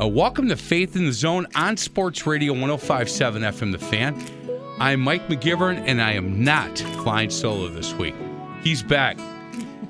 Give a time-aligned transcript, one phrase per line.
[0.00, 4.20] Uh, welcome to Faith in the Zone on Sports Radio 1057 FM The Fan.
[4.80, 8.16] I'm Mike McGivern, and I am not flying solo this week.
[8.62, 9.16] He's back.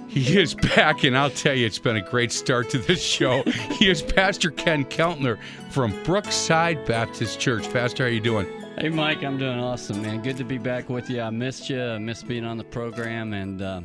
[0.09, 3.43] He is back, and I'll tell you, it's been a great start to this show.
[3.45, 5.39] he is Pastor Ken Keltner
[5.71, 7.73] from Brookside Baptist Church.
[7.73, 8.47] Pastor, how are you doing?
[8.77, 10.21] Hey, Mike, I'm doing awesome, man.
[10.21, 11.23] Good to be back with you.
[11.23, 11.83] I missed you.
[11.83, 13.81] I missed being on the program, and uh,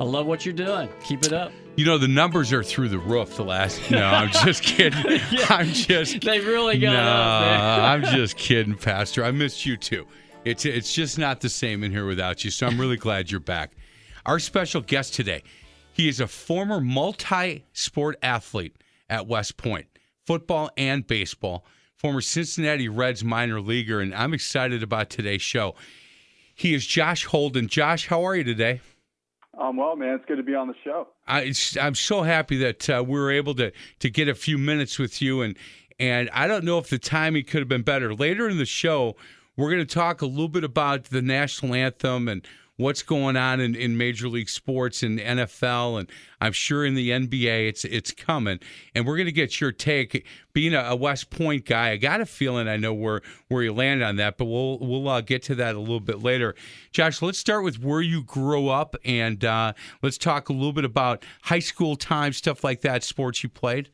[0.00, 0.88] I love what you're doing.
[1.02, 1.50] Keep it up.
[1.74, 3.36] You know the numbers are through the roof.
[3.36, 5.20] The last no, I'm just kidding.
[5.30, 5.46] Yeah.
[5.48, 7.82] I'm just They really got no, up.
[7.90, 9.24] I'm just kidding, Pastor.
[9.24, 10.06] I missed you too.
[10.44, 12.50] It's it's just not the same in here without you.
[12.50, 13.72] So I'm really glad you're back.
[14.26, 15.42] Our special guest today,
[15.94, 18.76] he is a former multi-sport athlete
[19.08, 19.86] at West Point,
[20.26, 21.64] football and baseball,
[21.96, 25.74] former Cincinnati Reds minor leaguer, and I'm excited about today's show.
[26.54, 27.66] He is Josh Holden.
[27.66, 28.80] Josh, how are you today?
[29.58, 31.08] Um, well, man, it's good to be on the show.
[31.28, 33.70] I, I'm so happy that uh, we were able to
[34.00, 35.56] to get a few minutes with you, and
[35.98, 38.14] and I don't know if the timing could have been better.
[38.14, 39.14] Later in the show,
[39.56, 42.46] we're going to talk a little bit about the national anthem and
[42.82, 46.10] what's going on in, in Major League Sports and NFL, and
[46.40, 48.58] I'm sure in the NBA it's it's coming.
[48.94, 50.26] And we're going to get your take.
[50.52, 53.72] Being a, a West Point guy, I got a feeling I know where where you
[53.72, 56.54] land on that, but we'll we'll uh, get to that a little bit later.
[56.90, 59.72] Josh, let's start with where you grew up, and uh,
[60.02, 63.90] let's talk a little bit about high school time, stuff like that, sports you played.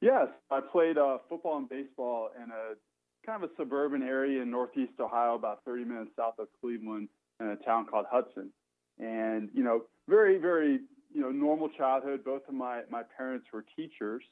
[0.00, 2.74] Yes, I played uh, football and baseball in a
[3.26, 7.08] kind of a suburban area in northeast Ohio, about 30 minutes south of Cleveland,
[7.40, 8.52] in a town called Hudson.
[8.98, 10.80] And you know, very, very,
[11.12, 12.24] you know, normal childhood.
[12.24, 14.22] Both of my my parents were teachers,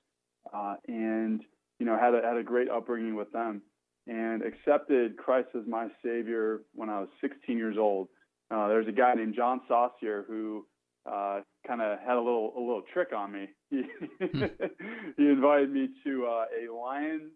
[0.53, 1.41] uh, and
[1.79, 3.63] you know, had a had a great upbringing with them,
[4.07, 8.09] and accepted Christ as my Savior when I was 16 years old.
[8.51, 10.67] Uh, there's a guy named John Saucier who
[11.07, 13.49] uh, kind of had a little a little trick on me.
[14.21, 17.31] He, he invited me to uh, a Lions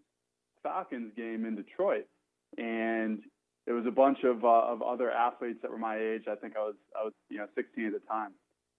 [0.63, 2.07] Falcons game in Detroit,
[2.59, 3.21] and
[3.67, 6.25] it was a bunch of uh, of other athletes that were my age.
[6.31, 8.33] I think I was I was you know 16 at the time,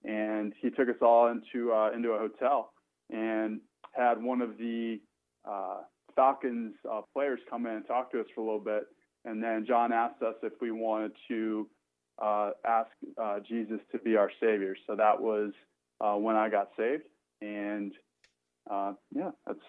[0.04, 2.74] and he took us all into uh, into a hotel
[3.10, 3.62] and
[3.94, 5.00] had one of the
[5.46, 5.82] uh,
[6.16, 8.84] Falcons uh, players come in and talk to us for a little bit,
[9.26, 11.68] and then John asked us if we wanted to
[12.22, 12.90] uh, ask
[13.22, 14.76] uh, Jesus to be our Savior.
[14.88, 15.52] So that was
[16.00, 17.04] when I got saved,
[17.42, 17.94] and
[18.70, 19.60] yeah, that's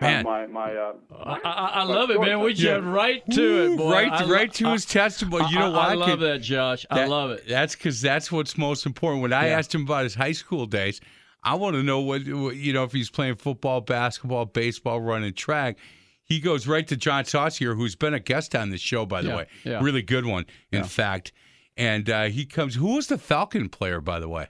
[0.00, 0.24] Man.
[0.24, 0.74] my my.
[0.74, 2.40] Uh, I, I, I love it, man.
[2.40, 3.92] We jumped right to Woo, it, boy.
[3.92, 5.46] right, I right to I- his testimony.
[5.50, 5.90] You know I, why?
[5.90, 6.86] I love that, Josh.
[6.90, 7.44] I love it.
[7.48, 9.22] That's because that's what's most important.
[9.22, 9.58] When I Yeah.
[9.58, 11.00] asked him about his high school days,
[11.42, 15.34] I want to know what, what you know if he's playing football, basketball, baseball, running
[15.34, 15.78] track.
[16.22, 19.28] He goes right to John Saucier, who's been a guest on this show, by the
[19.30, 19.46] Yeah, way.
[19.64, 19.80] yeah.
[19.82, 20.86] Really good one, in Yeah.
[20.86, 21.32] fact.
[21.76, 22.74] And uh, he comes.
[22.74, 24.48] Who was the Falcon player, by the way?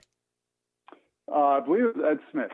[1.31, 2.51] Uh, I believe it was Ed Smith.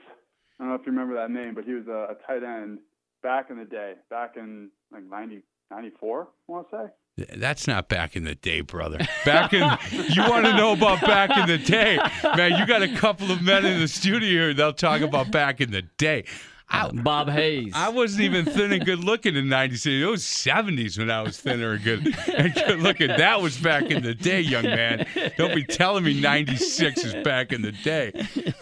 [0.59, 2.79] I don't know if you remember that name, but he was a, a tight end
[3.21, 5.41] back in the day, back in like 90,
[5.71, 6.91] 94, I want to say.
[7.37, 8.99] That's not back in the day, brother.
[9.25, 9.61] Back in,
[9.91, 11.97] you want to know about back in the day,
[12.35, 12.59] man?
[12.59, 14.53] You got a couple of men in the studio here.
[14.53, 16.25] They'll talk about back in the day.
[16.71, 17.71] Uh, Bob Hayes.
[17.75, 19.85] I wasn't even thin and good looking in '96.
[19.85, 23.07] It was '70s when I was thinner and good and good looking.
[23.07, 25.05] That was back in the day, young man.
[25.37, 28.11] Don't be telling me '96 is back in the day.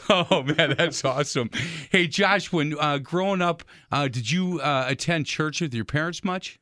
[0.10, 1.50] Oh man, that's awesome.
[1.90, 6.26] Hey, Josh, when uh, growing up, uh, did you uh, attend church with your parents
[6.26, 6.60] much?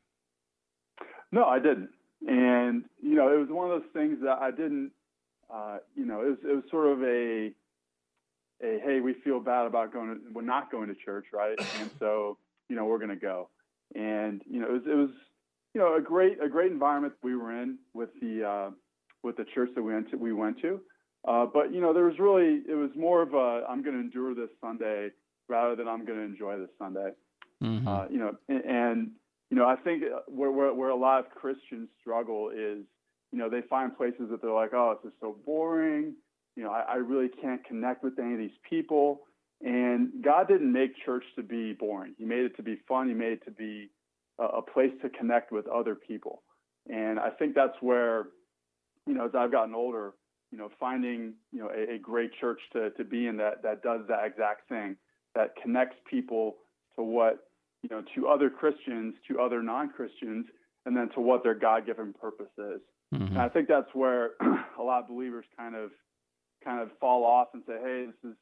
[1.32, 1.90] No, I didn't.
[2.26, 4.92] And you know, it was one of those things that I didn't.
[5.52, 7.50] Uh, you know, it was it was sort of a
[8.62, 10.08] a hey, we feel bad about going.
[10.08, 11.58] To, we're not going to church, right?
[11.80, 12.38] And so
[12.68, 13.48] you know, we're going to go.
[13.94, 15.10] And you know, it was it was
[15.74, 18.70] you know a great a great environment we were in with the uh,
[19.22, 20.16] with the church that we went to.
[20.16, 20.80] We went to.
[21.26, 24.00] Uh, but you know, there was really it was more of a I'm going to
[24.00, 25.10] endure this Sunday
[25.48, 27.10] rather than I'm going to enjoy this Sunday.
[27.62, 27.86] Mhm.
[27.86, 29.10] Uh, you know, and, and
[29.50, 32.84] you know, I think where, where where a lot of Christians struggle is,
[33.30, 36.14] you know, they find places that they're like, oh, this is so boring.
[36.56, 39.20] You know, I, I really can't connect with any of these people.
[39.64, 42.14] And God didn't make church to be boring.
[42.18, 43.08] He made it to be fun.
[43.08, 43.90] He made it to be
[44.38, 46.42] a, a place to connect with other people.
[46.88, 48.28] And I think that's where,
[49.06, 50.14] you know, as I've gotten older,
[50.50, 53.82] you know, finding you know a, a great church to to be in that that
[53.82, 54.96] does that exact thing,
[55.34, 56.56] that connects people
[56.96, 57.46] to what
[57.82, 60.46] you know, to other Christians, to other non-Christians,
[60.86, 62.80] and then to what their God-given purpose is.
[63.12, 63.30] Mhm.
[63.30, 64.32] And I think that's where
[64.78, 65.90] a lot of believers kind of
[66.64, 68.36] kind of fall off and say, "Hey, this is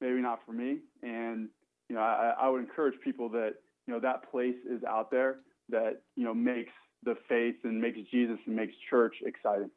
[0.00, 1.48] maybe not for me." And
[1.88, 3.54] you know, I, I would encourage people that
[3.86, 6.72] you know that place is out there that you know makes
[7.02, 9.70] the faith and makes Jesus and makes church exciting.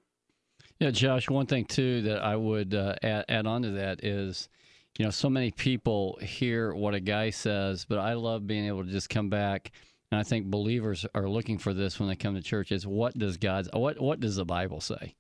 [0.80, 1.30] Yeah, Josh.
[1.30, 4.50] One thing too that I would uh, add, add on to that is,
[4.98, 8.84] you know, so many people hear what a guy says, but I love being able
[8.84, 9.72] to just come back.
[10.12, 12.72] And I think believers are looking for this when they come to church.
[12.72, 15.16] Is what does God's what what does the Bible say?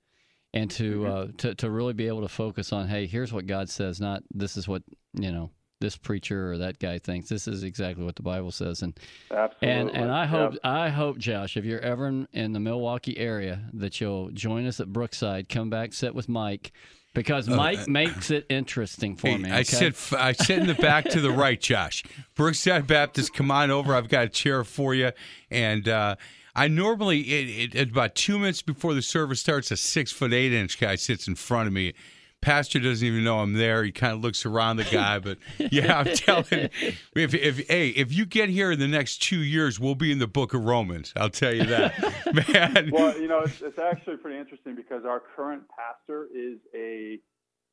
[0.54, 3.70] And to uh, to to really be able to focus on, hey, here's what God
[3.70, 4.82] says, not this is what
[5.14, 7.30] you know this preacher or that guy thinks.
[7.30, 8.82] This is exactly what the Bible says.
[8.82, 9.00] And
[9.30, 9.70] Absolutely.
[9.70, 10.30] and and I Yep.
[10.30, 14.66] hope I hope Josh, if you're ever in, in the Milwaukee area, that you'll join
[14.66, 15.50] us at Brookside.
[15.50, 16.72] Come back, sit with Mike,
[17.14, 19.52] because Mike makes it interesting for Hey, me.
[19.52, 22.04] Uh, I sit f- I sit in the back to the right, Josh.
[22.36, 23.94] Brookside Baptist, come on over.
[23.94, 25.12] I've got a chair for you,
[25.52, 26.16] and uh,
[26.60, 30.52] I normally it, it, about two minutes before the service starts, a six foot eight
[30.52, 31.94] inch guy sits in front of me.
[32.42, 33.82] Pastor doesn't even know I'm there.
[33.86, 35.38] He kind of looks around the guy, but
[35.72, 36.70] yeah, I'm telling.
[37.16, 40.20] If if hey, if you get here in the next two years, we'll be in
[40.20, 41.14] the Book of Romans.
[41.16, 41.98] I'll tell you that,
[42.50, 42.92] man.
[42.92, 47.20] well, you know, it's, it's actually pretty interesting because our current pastor is a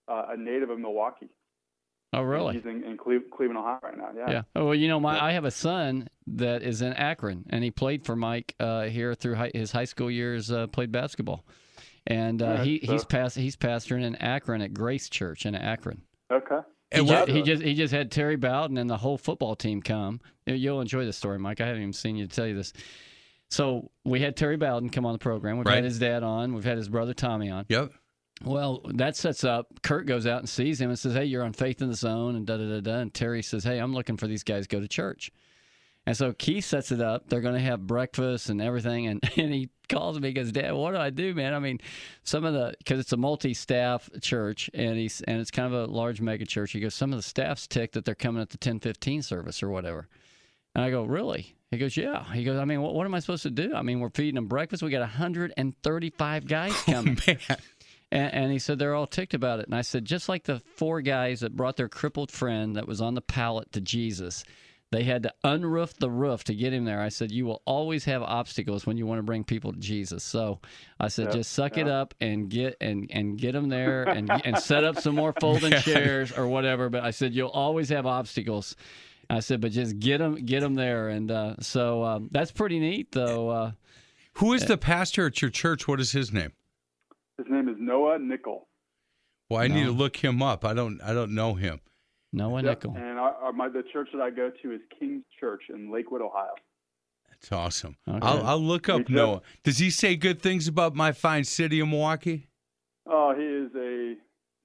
[0.07, 1.29] uh, a native of Milwaukee.
[2.17, 2.55] Oh, really?
[2.55, 4.09] He's in, in Cle- Cleveland, Ohio, right now.
[4.17, 4.31] Yeah.
[4.31, 4.43] Yeah.
[4.55, 7.71] Oh, well, you know, my I have a son that is in Akron, and he
[7.71, 10.51] played for Mike uh, here through high, his high school years.
[10.51, 11.45] Uh, played basketball,
[12.07, 15.47] and uh, All right, he so- he's past he's pastoring in Akron at Grace Church
[15.47, 16.03] in Akron.
[16.33, 16.59] Okay.
[16.93, 19.55] He, And ju- what- he just he just had Terry Bowden and the whole football
[19.57, 20.21] team come.
[20.47, 21.61] You- You'll enjoy this story, Mike.
[21.61, 22.73] I haven't even seen you tell you this.
[23.51, 25.57] So we had Terry Bowden come on the program.
[25.59, 25.77] We've Right.
[25.77, 26.53] had his dad on.
[26.55, 27.65] We've had his brother Tommy on.
[27.69, 27.93] Yep.
[28.45, 29.83] Well, that sets up.
[29.83, 32.37] Kurt goes out and sees him and says, "Hey, you're on Faith in the Zone,"
[32.37, 32.99] and da da da da.
[32.99, 35.33] And Terry says, "Hey, I'm looking for these guys go to church."
[36.07, 37.29] And so Keith sets it up.
[37.29, 39.09] They're going to have breakfast and everything.
[39.09, 40.29] And, and he calls me.
[40.29, 41.53] He goes, "Dad, what do I do, man?
[41.53, 41.81] I mean,
[42.23, 45.93] some of the because it's a multi-staff church and he's and it's kind of a
[45.93, 46.73] large mega church.
[46.73, 49.71] He goes, some of the staff's tick that they're coming at the 10:15 service or
[49.71, 50.09] whatever."
[50.75, 53.19] And I go, "Really?" He goes, "Yeah." He goes, "I mean, what, what am I
[53.19, 53.75] supposed to do?
[53.75, 54.83] I mean, we're feeding them breakfast.
[54.83, 57.39] We got 135 guys oh, coming." Man.
[58.13, 59.67] And, and he said they're all ticked about it.
[59.67, 63.01] And I said, just like the four guys that brought their crippled friend that was
[63.01, 64.45] on the pallet to Jesus,
[64.93, 67.01] they had to unroof the roof to get him there.
[67.01, 70.23] I said, you will always have obstacles when you want to bring people to Jesus.
[70.23, 70.61] So
[71.01, 74.57] I said, just suck it up and get and and get them there and and
[74.59, 76.89] set up some more folding chairs or whatever.
[76.89, 78.77] But I said, you'll always have obstacles.
[79.29, 81.09] I said, but just get them get them there.
[81.09, 83.49] And uh, so um, that's pretty neat, though.
[83.49, 83.73] Uh,
[84.35, 85.89] Who is the pastor at your church?
[85.89, 86.53] What is his name?
[87.39, 88.67] His name is Noah Nickel.
[89.51, 90.65] Well, I need to look him up.
[90.65, 91.01] I don't.
[91.03, 91.81] I don't know him.
[92.33, 92.65] Noah Yep.
[92.85, 92.97] Nickel.
[92.97, 96.21] And our, our, my, the church that I go to is King's Church in Lakewood,
[96.23, 96.51] Ohio.
[97.31, 97.97] That's awesome.
[98.09, 98.19] Okay.
[98.27, 99.09] I'll, I'll look up.
[99.09, 99.43] Noah.
[99.63, 102.49] Does he say good things about my fine city of Milwaukee?
[103.07, 104.15] Oh, he is a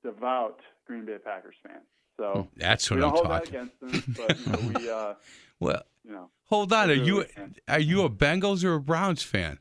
[0.08, 1.82] devout Green Bay Packers fan.
[2.18, 3.70] So That's we what don't I'm hold that talking.
[3.84, 5.14] against him, but you know, we, uh,
[5.60, 6.90] Well, you know, hold on.
[6.90, 7.32] Are We're you really
[7.68, 9.60] are you a Bengals or a Browns fan?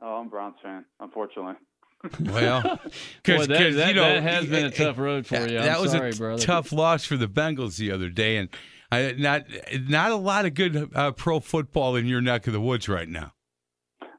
[0.00, 1.54] oh, I'm a Browns fan, unfortunately.
[2.20, 2.62] Well,
[3.22, 5.58] because that, that, you know that has been a tough road for you.
[5.58, 6.42] I'm that was sorry, a t- brother.
[6.42, 8.48] tough loss for the Bengals the other day, and
[8.92, 9.44] I, not
[9.88, 13.08] not a lot of good uh, pro football in your neck of the woods right
[13.08, 13.32] now.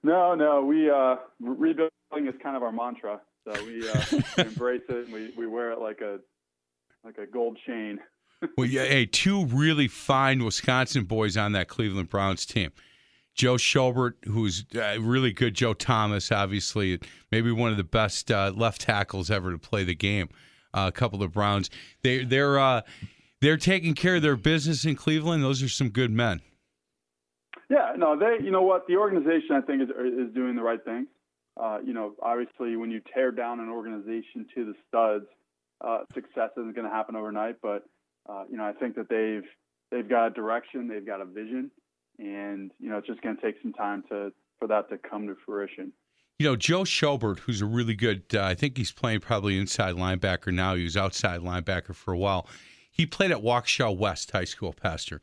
[0.03, 1.91] No, no, we uh, rebuilding
[2.27, 3.21] is kind of our mantra.
[3.45, 6.19] So we, uh, we embrace it and we, we wear it like a
[7.03, 7.99] like a gold chain.
[8.57, 12.71] well, yeah, hey, two really fine Wisconsin boys on that Cleveland Browns team.
[13.35, 15.53] Joe Schobert, who's uh, really good.
[15.53, 16.99] Joe Thomas, obviously,
[17.31, 20.29] maybe one of the best uh, left tackles ever to play the game.
[20.73, 21.69] Uh, a couple of Browns.
[22.03, 22.81] They, they're uh,
[23.41, 25.43] they're taking care of their business in Cleveland.
[25.43, 26.41] Those are some good men.
[27.69, 28.43] Yeah, no, they.
[28.43, 28.85] You know what?
[28.87, 31.07] The organization, I think, is is doing the right thing.
[31.59, 35.25] Uh, you know, obviously, when you tear down an organization to the studs,
[35.81, 37.55] uh, success isn't going to happen overnight.
[37.61, 37.85] But
[38.51, 39.49] you know, I think that they've
[39.91, 41.71] they've got a direction, they've got a vision,
[42.19, 45.27] and you know, it's just going to take some time to for that to come
[45.27, 45.93] to fruition.
[46.37, 49.95] You know, Joe Schobert, who's a really good, uh, I think he's playing probably inside
[49.95, 50.75] linebacker now.
[50.75, 52.47] He was outside linebacker for a while.
[52.89, 55.21] He played at Waukesha West High School, Pastor,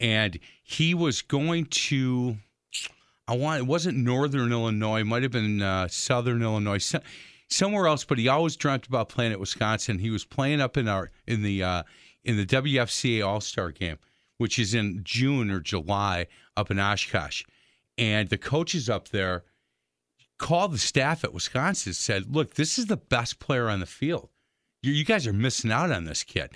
[0.00, 2.36] and he was going to.
[3.28, 7.00] I want it wasn't Northern Illinois, might have been uh, Southern Illinois, so,
[7.48, 8.04] somewhere else.
[8.04, 9.98] But he always dreamt about playing at Wisconsin.
[9.98, 11.82] He was playing up in our in the uh,
[12.24, 13.98] in the WFCA All Star Game,
[14.38, 16.26] which is in June or July
[16.56, 17.44] up in Oshkosh,
[17.98, 19.44] and the coaches up there
[20.38, 24.28] called the staff at Wisconsin said, "Look, this is the best player on the field.
[24.82, 26.50] You, you guys are missing out on this kid."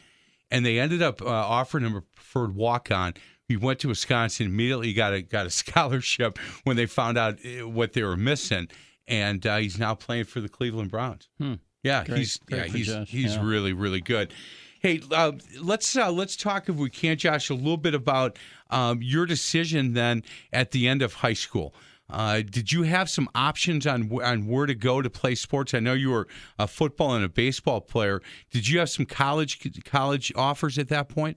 [0.50, 3.14] And they ended up uh, offering him a preferred walk on.
[3.46, 4.92] He went to Wisconsin immediately.
[4.92, 8.68] Got a got a scholarship when they found out uh, what they were missing,
[9.06, 11.28] and uh, he's now playing for the Cleveland Browns.
[11.38, 11.54] Hmm.
[11.82, 13.46] Yeah, Great- he's great yeah, he's Josh, he's yeah.
[13.46, 14.34] really really good.
[14.80, 18.38] Hey, uh, let's uh, let's talk if we can, Josh, a little bit about
[18.70, 20.22] um, your decision then
[20.54, 21.74] at the end of high school.
[22.08, 25.74] Uh, did you have some options on on where to go to play sports?
[25.74, 26.26] I know you were
[26.58, 28.22] a football and a baseball player.
[28.50, 31.36] Did you have some college college offers at that point?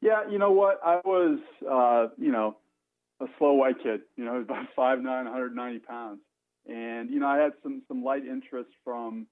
[0.00, 0.80] Yeah, you know what?
[0.84, 1.38] I was,
[1.70, 2.56] uh, you know,
[3.20, 4.00] a slow white kid.
[4.16, 6.18] You know, about five nine, 190 pounds,
[6.66, 9.28] and you know, I had some some light interest from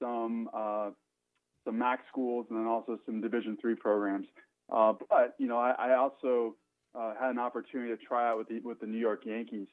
[0.00, 0.90] some uh,
[1.64, 4.26] some MAC schools and then also some Division three programs.
[4.72, 6.56] Uh, but you know, I, I also
[6.94, 9.68] uh, had an opportunity to try out with the with the New York Yankees,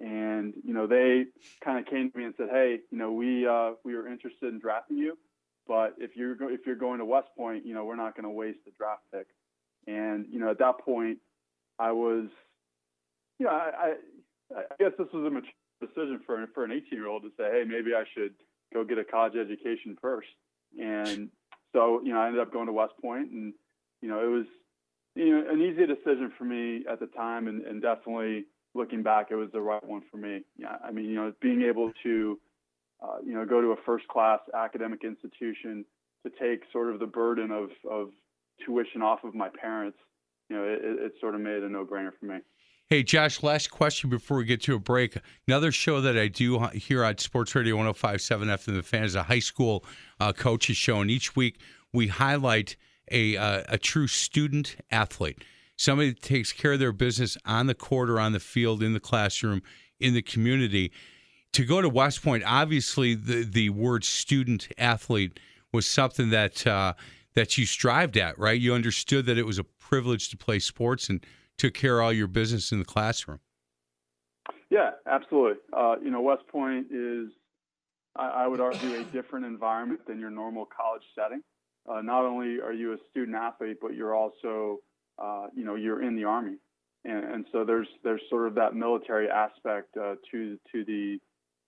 [0.00, 1.26] and you know, they
[1.64, 4.52] kind of came to me and said, "Hey, you know, we uh, we were interested
[4.52, 5.18] in drafting you,
[5.66, 8.24] but if you're go- if you're going to West Point, you know, we're not going
[8.24, 9.26] to waste the draft pick."
[9.86, 11.18] And you know, at that point,
[11.78, 12.26] I was,
[13.38, 13.94] you know, I,
[14.54, 17.30] I, I guess this was a mature decision for for an 18 year old to
[17.36, 18.34] say, hey, maybe I should
[18.72, 20.28] go get a college education first.
[20.78, 21.28] And
[21.72, 23.54] so, you know, I ended up going to West Point, and
[24.02, 24.46] you know, it was,
[25.14, 29.28] you know, an easy decision for me at the time, and, and definitely looking back,
[29.30, 30.42] it was the right one for me.
[30.56, 32.38] Yeah, I mean, you know, being able to,
[33.02, 35.84] uh, you know, go to a first class academic institution
[36.24, 38.10] to take sort of the burden of of
[38.64, 39.98] tuition off of my parents,
[40.48, 42.36] you know, it, it sort of made a no brainer for me.
[42.92, 45.16] Hey, Josh, last question before we get to a break.
[45.46, 49.22] Another show that I do here on Sports Radio 1057 FM The Fan is a
[49.22, 49.84] high school
[50.18, 51.00] uh, coaches show.
[51.00, 51.60] And each week
[51.92, 52.74] we highlight
[53.12, 55.44] a, uh, a true student athlete,
[55.76, 58.92] somebody that takes care of their business on the court or on the field, in
[58.92, 59.62] the classroom,
[60.00, 60.90] in the community.
[61.52, 65.38] To go to West Point, obviously the, the word student athlete
[65.72, 66.94] was something that uh,
[67.34, 68.60] that you strived at, right?
[68.60, 71.24] You understood that it was a privilege to play sports and
[71.60, 73.38] took care of all your business in the classroom.
[74.70, 75.58] Yeah, absolutely.
[75.76, 77.28] Uh, you know, West Point is,
[78.16, 81.42] I, I would argue, a different environment than your normal college setting.
[81.88, 84.78] Uh, not only are you a student athlete, but you're also,
[85.22, 86.56] uh, you know, you're in the army,
[87.04, 91.18] and, and so there's there's sort of that military aspect uh, to to the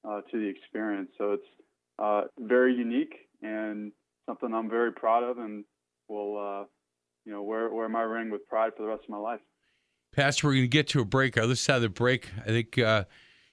[0.09, 1.11] uh, to the experience.
[1.19, 1.51] So it's
[1.99, 3.93] uh, very unique and
[4.27, 5.65] something I'm very proud of, and
[6.09, 6.67] will,
[7.25, 9.41] you know, wear wear my ring with pride for the rest of my life.
[10.13, 11.39] Pastor, we're going to get to a break.
[11.39, 13.05] Other side of the break, I think uh,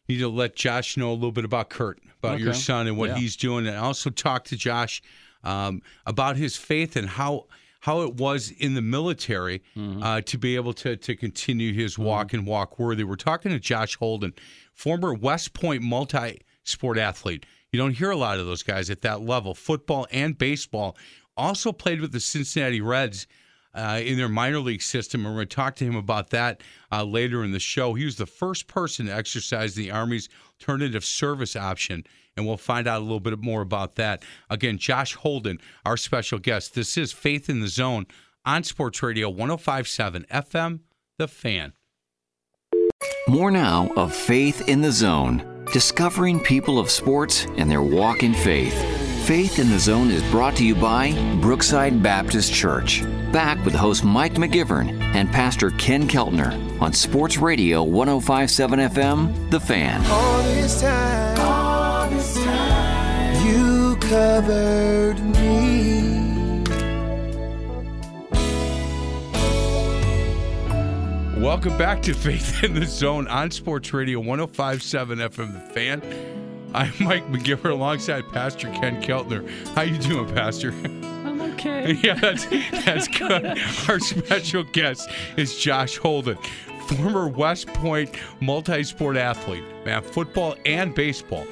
[0.07, 2.97] you need to let Josh know a little bit about Kurt, about your son and
[2.97, 3.17] what Yeah.
[3.17, 5.01] he's doing, and also talk to Josh
[5.43, 7.45] um, about his faith and how
[7.83, 10.03] how it was in the military Mm-hmm.
[10.03, 13.05] uh, to be able to to continue his walk and walk worthy.
[13.05, 14.33] We're talking to Josh Holden,
[14.73, 17.45] former West Point multi sport athlete.
[17.71, 20.97] You don't hear a lot of those guys at that level, football and baseball.
[21.37, 23.27] Also played with the Cincinnati Reds
[23.73, 25.25] uh, in their minor league system.
[25.25, 26.61] And we're going to talk to him about that
[26.91, 27.93] uh, later in the show.
[27.93, 32.03] He was the first person to exercise the Army's alternative service option.
[32.35, 34.23] And we'll find out a little bit more about that.
[34.49, 36.73] Again, Josh Holden, our special guest.
[36.73, 38.05] This is Faith in the Zone
[38.45, 40.79] on Sports Radio 1057 FM,
[41.17, 41.73] The Fan.
[43.27, 48.33] More now of Faith in the Zone, discovering people of sports and their walk in
[48.33, 48.98] faith.
[49.29, 53.03] Faith in the Zone is brought to you by Brookside Baptist Church.
[53.31, 59.59] Back with host Mike McGivern and Pastor Ken Keltner on Sports Radio 1057 FM, The
[59.59, 60.03] Fan.
[60.07, 66.63] All this time, all this time, you covered me.
[71.39, 76.48] Welcome back to Faith in the Zone on Sports Radio 1057 FM, The Fan.
[76.73, 79.47] I'm Mike McGivern alongside Pastor Ken Keltner.
[79.75, 80.71] How you doing, Pastor?
[80.83, 81.93] I'm okay.
[82.03, 82.45] yeah, that's,
[82.85, 83.57] that's good.
[83.87, 86.37] Our special guest is Josh Holden,
[86.87, 91.45] former West Point multi-sport athlete, man, football and baseball.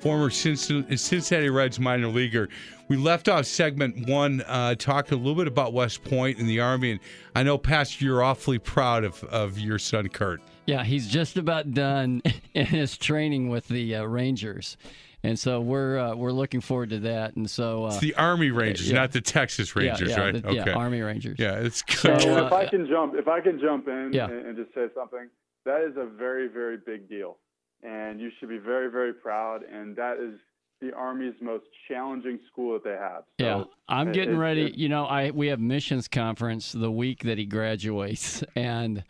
[0.00, 2.48] Former Cincinnati Reds minor leaguer.
[2.88, 6.60] We left off segment one uh, talking a little bit about West Point and the
[6.60, 7.00] Army, and
[7.34, 10.40] I know, Pastor, you're awfully proud of, of your son Kurt.
[10.70, 12.22] Yeah, he's just about done
[12.54, 14.76] in his training with the uh, Rangers.
[15.22, 18.50] And so we're uh, we're looking forward to that, and so uh, it's the Army
[18.50, 19.00] Rangers, yeah.
[19.00, 20.42] not the Texas Rangers, yeah, yeah, right?
[20.42, 20.70] The, okay.
[20.70, 21.36] Yeah, Army Rangers.
[21.38, 22.22] Yeah, it's good.
[22.22, 25.28] So, if I can jump, if I can jump in and, and just say something,
[25.66, 27.36] that is a very very big deal
[27.82, 29.62] and you should be very, very proud.
[29.62, 30.38] And that is
[30.80, 33.24] the Army's most challenging school that they have.
[33.38, 34.66] So yeah, I'm getting it, ready.
[34.66, 39.04] It, you know, I we have missions conference the week that he graduates, and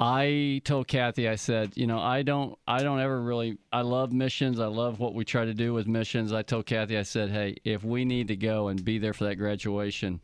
[0.00, 4.12] I told Kathy, I said, you know, I don't, I don't ever really, I love
[4.12, 4.60] missions.
[4.60, 6.32] I love what we try to do with missions.
[6.32, 9.24] I told Kathy, I said, hey, if we need to go and be there for
[9.24, 10.20] that graduation,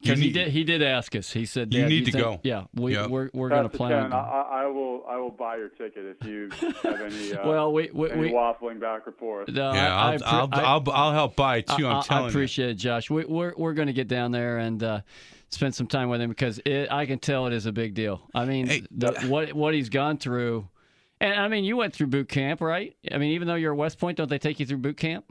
[0.00, 0.48] because he did.
[0.48, 1.30] He did ask us.
[1.30, 3.10] He said, "You need to think, go." Yeah, we, yep.
[3.10, 4.12] we're we're going to plan.
[4.14, 5.04] I, I, will.
[5.06, 6.48] I will buy your ticket if you
[6.82, 7.34] have any.
[7.34, 9.48] Uh, well, we, we, any we waffling back and forth.
[9.48, 11.86] No, yeah, I, will I'll, I'll, I'll, I'll, help buy too.
[11.86, 12.28] I'm telling you.
[12.28, 12.70] I appreciate you.
[12.70, 13.10] it, Josh.
[13.10, 14.82] We, we're we're going to get down there and.
[14.82, 15.00] Uh,
[15.50, 18.22] spend some time with him because it, I can tell it is a big deal.
[18.34, 20.68] I mean, hey, the, what what he's gone through,
[21.20, 22.96] and I mean, you went through boot camp, right?
[23.12, 25.24] I mean, even though you're at West Point, don't they take you through boot camp?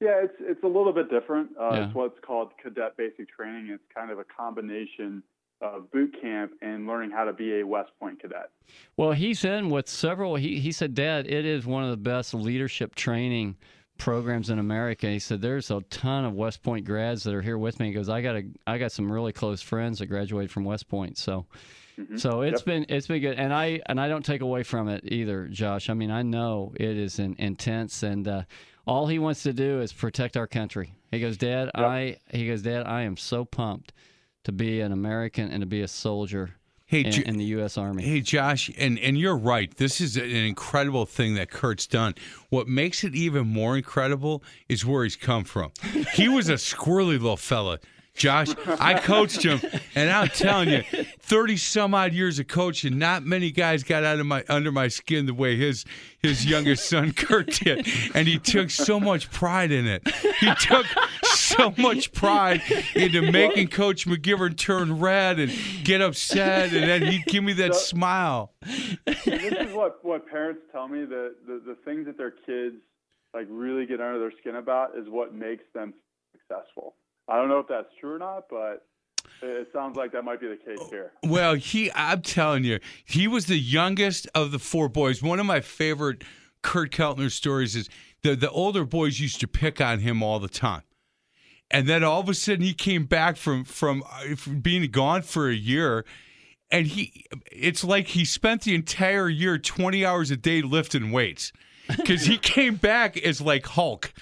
[0.00, 1.50] Yeah, it's it's a little bit different.
[1.60, 1.86] Uh, yeah.
[1.86, 3.68] It's what's called cadet basic training.
[3.70, 5.22] It's kind of a combination
[5.60, 8.50] of boot camp and learning how to be a West Point cadet.
[8.96, 10.36] Well, he's in with several.
[10.36, 13.56] He he said, Dad, it is one of the best leadership training
[14.00, 15.06] programs in America.
[15.06, 17.88] He said there's a ton of West Point grads that are here with me.
[17.88, 20.88] He goes, I got a I got some really close friends that graduated from West
[20.88, 21.18] Point.
[21.18, 21.46] So.
[21.98, 22.16] Mm-hmm.
[22.16, 22.64] So it's yep.
[22.64, 25.90] been it's been good, and I and I don't take away from it either, Josh.
[25.90, 28.42] I mean, I know it is an intense, and uh,
[28.86, 30.94] all he wants to do is protect our country.
[31.10, 31.84] He goes, Dad, yep.
[31.84, 33.92] I he goes, Dad, I am so pumped
[34.44, 36.54] to be an American and to be a soldier
[36.90, 37.78] hey, in, in, the U.S.
[37.78, 38.02] Army.
[38.02, 39.72] Hey, Josh, and, and you're right.
[39.76, 42.16] This is an incredible thing that Kurt's done.
[42.48, 45.70] What makes it even more incredible is where he's come from.
[46.14, 47.78] He was a squirrely little fella.
[48.14, 49.60] Josh, I coached him,
[49.94, 50.82] and I'm telling you,
[51.20, 54.88] thirty some odd years of coaching, not many guys got out of my under my
[54.88, 55.86] skin the way his
[56.18, 60.06] his youngest son Kurt did, and he took so much pride in it.
[60.38, 60.84] He took
[61.56, 62.62] so much pride
[62.94, 65.52] into making Coach McGivern turn red and
[65.84, 68.52] get upset, and then he'd give me that so, smile.
[69.06, 72.76] this is what what parents tell me that the, the things that their kids
[73.34, 75.94] like really get under their skin about is what makes them
[76.32, 76.94] successful.
[77.28, 78.86] I don't know if that's true or not, but
[79.42, 81.12] it sounds like that might be the case here.
[81.22, 85.22] Well, he I'm telling you, he was the youngest of the four boys.
[85.22, 86.24] One of my favorite
[86.62, 87.88] Kurt Keltner stories is
[88.22, 90.82] the the older boys used to pick on him all the time.
[91.70, 95.22] And then all of a sudden he came back from from, uh, from being gone
[95.22, 96.04] for a year.
[96.70, 101.52] And he it's like he spent the entire year 20 hours a day lifting weights
[101.96, 104.12] because he came back as like Hulk.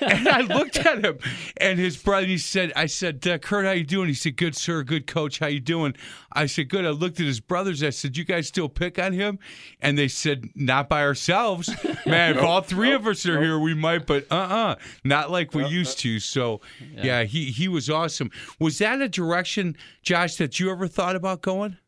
[0.00, 1.18] And I looked at him
[1.56, 4.08] and his brother, he said, I said, uh, Kurt, how you doing?
[4.08, 5.38] He said, good, sir, good coach.
[5.38, 5.94] How you doing?
[6.32, 6.84] I said, good.
[6.84, 7.82] I looked at his brothers.
[7.82, 9.38] I said, you guys still pick on him?
[9.80, 11.70] And they said, not by ourselves.
[12.06, 15.66] Man, if all three of us are here, we might, but uh-uh, not like we
[15.66, 16.20] used to.
[16.20, 16.60] So,
[16.94, 17.04] yeah.
[17.04, 18.30] yeah, he, he was awesome.
[18.58, 21.78] Was that a direction, Josh, that you ever thought about going?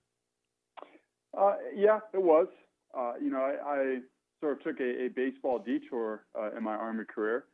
[1.38, 2.48] Uh, yeah, it was.
[2.96, 4.00] Uh, you know, I
[4.42, 7.44] sort of took a, a baseball detour uh, in my Army career.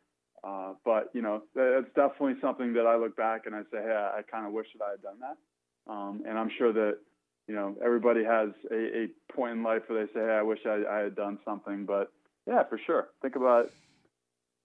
[0.42, 3.92] Uh, but, you know, it's definitely something that I look back and I say, hey,
[3.92, 5.92] I, I kind of wish that I had done that.
[5.92, 6.98] Um, and I'm sure that,
[7.46, 10.60] you know, everybody has a, a point in life where they say, hey, I wish
[10.64, 11.84] I, I had done something.
[11.84, 12.10] But,
[12.46, 13.08] yeah, for sure.
[13.20, 13.72] Think about it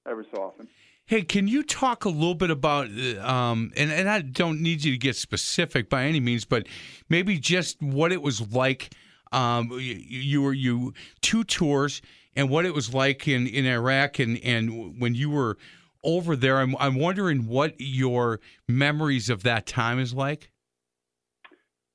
[0.07, 0.67] every so often.
[1.05, 2.85] Hey, can you talk a little bit about,
[3.19, 6.67] um, and, and I don't need you to get specific by any means, but
[7.09, 8.91] maybe just what it was like–
[9.33, 12.01] um, you, you were you two tours
[12.35, 15.57] and what it was like in, in Iraq and, and when you were
[16.03, 16.59] over there.
[16.59, 20.51] I'm I'm wondering what your memories of that time is like.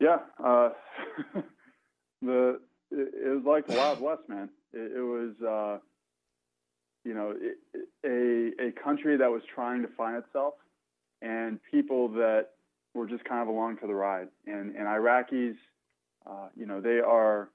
[0.01, 0.71] Yeah, uh,
[2.23, 4.49] the it, it, was like the Wild West, man.
[4.73, 5.79] It, it was uh,
[7.05, 7.59] you know it,
[8.05, 10.55] a a country that was trying to find itself,
[11.21, 12.51] and people that
[12.95, 14.29] were just kind of along for the ride.
[14.47, 15.57] And and Iraqis
[16.29, 17.49] uh, you know, they are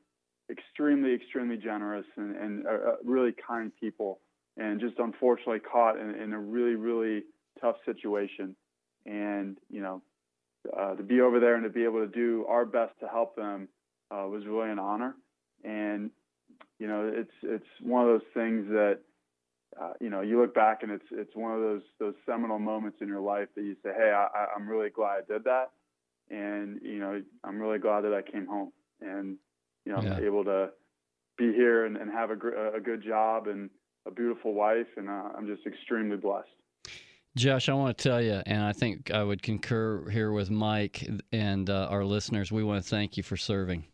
[0.50, 4.20] extremely, extremely generous and, and uh, uh, really kind people,
[4.58, 7.24] and just unfortunately caught in, in, a really, really
[7.62, 8.56] tough situation.
[9.06, 10.02] And you know,
[10.78, 13.36] uh, to be over there and to be able to do our best to help
[13.36, 13.68] them
[14.12, 15.16] uh, was really an honor.
[15.64, 16.12] And
[16.80, 19.00] you know, it's it's one of those things that
[19.80, 22.98] uh, you know you look back and it's it's one of those those seminal moments
[23.02, 25.72] in your life that you say, hey, I, I'm really glad I did that,
[26.30, 29.38] and you know, I'm really glad that I came home, and
[29.86, 30.16] you know, Yeah.
[30.16, 30.70] I'm able to
[31.38, 33.70] be here and, and have a, gr- a good job and
[34.06, 36.50] a beautiful wife, and uh, I'm just extremely blessed.
[37.36, 41.10] Josh, I want to tell you, and I think I would concur here with Mike
[41.32, 42.52] and uh, our listeners.
[42.52, 43.86] We want to thank you for serving.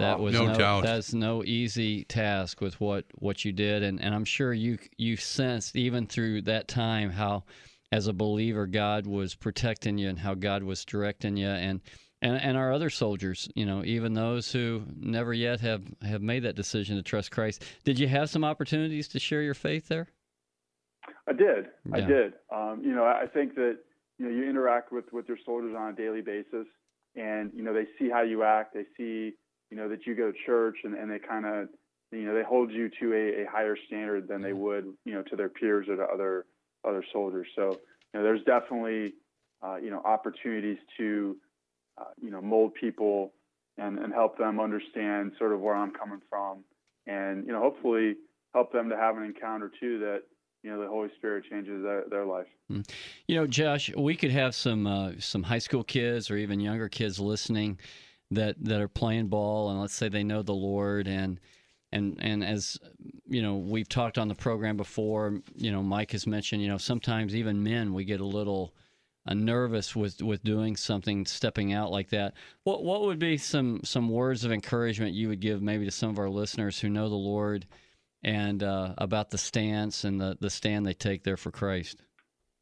[0.00, 0.82] That Oh, was no doubt.
[0.84, 5.16] That's no easy task with what what you did, and and I'm sure you you
[5.16, 7.44] sensed even through that time how,
[7.90, 11.80] as a believer, God was protecting you and how God was directing you, and
[12.20, 16.42] and and our other soldiers, you know, even those who never yet have have made
[16.44, 17.64] that decision to trust Christ.
[17.84, 20.08] Did you have some opportunities to share your faith there?
[21.26, 21.66] I did.
[21.92, 22.32] I did.
[22.54, 23.78] Um, you know, I think that
[24.18, 26.66] you know you interact with with your soldiers on a daily basis,
[27.14, 28.74] and you know they see how you act.
[28.74, 29.32] They see
[29.70, 31.68] you know that you go to church, and, and they kind of
[32.10, 35.22] you know they hold you to a, a higher standard than they would you know
[35.22, 36.46] to their peers or to other
[36.84, 37.46] other soldiers.
[37.54, 37.80] So
[38.12, 39.14] you know there's definitely
[39.62, 41.36] uh, you know opportunities to
[41.98, 43.32] uh, you know mold people
[43.76, 46.64] and and help them understand sort of where I'm coming from,
[47.06, 48.16] and you know hopefully
[48.54, 50.22] help them to have an encounter too that
[50.62, 52.46] you know the Holy Spirit changes their, their life.
[53.26, 56.88] You know, Josh, we could have some uh, some high school kids or even younger
[56.88, 57.78] kids listening
[58.30, 61.40] that that are playing ball, and let's say they know the Lord, and
[61.92, 62.78] and and as
[63.26, 65.40] you know, we've talked on the program before.
[65.54, 68.74] You know, Mike has mentioned, you know, sometimes even men we get a little
[69.26, 72.34] uh, nervous with with doing something, stepping out like that.
[72.64, 76.10] What what would be some some words of encouragement you would give maybe to some
[76.10, 77.66] of our listeners who know the Lord?
[78.24, 82.02] And uh, about the stance and the, the stand they take there for Christ.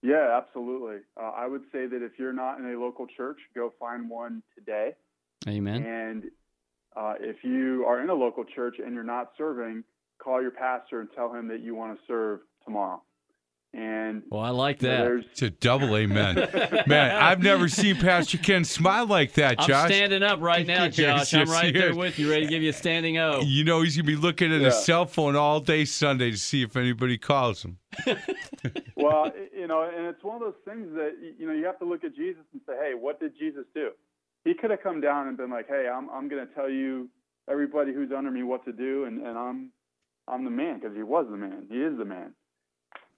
[0.03, 0.99] Yeah, absolutely.
[1.19, 4.43] Uh, I would say that if you're not in a local church, go find one
[4.55, 4.95] today.
[5.49, 5.83] Amen.
[5.83, 6.25] And
[6.97, 9.85] uh, if you are in a local church and you're not serving,
[10.23, 13.03] call your pastor and tell him that you want to serve tomorrow.
[13.75, 15.25] And Well, I like you know, that.
[15.33, 16.37] It's a double amen.
[16.87, 20.97] Man, I've never seen Pastor Ken smile like that, I'm standing up right now, Yes,
[20.97, 21.35] Josh.
[21.35, 23.41] I'm yes, right there with you, ready to give you a standing O.
[23.45, 24.69] You know he's gonna be looking at Yeah.
[24.69, 27.77] his cell phone all day Sunday to see if anybody calls him.
[28.97, 31.85] well, you know, and it's one of those things that you know you have to
[31.85, 33.91] look at Jesus and say, hey, what did Jesus do?
[34.47, 37.09] He could have come down and been like, hey, I'm I'm going to tell you
[37.51, 39.73] everybody who's under me what to do, and and I'm
[40.29, 42.33] I'm the man because he was the man, he is the man.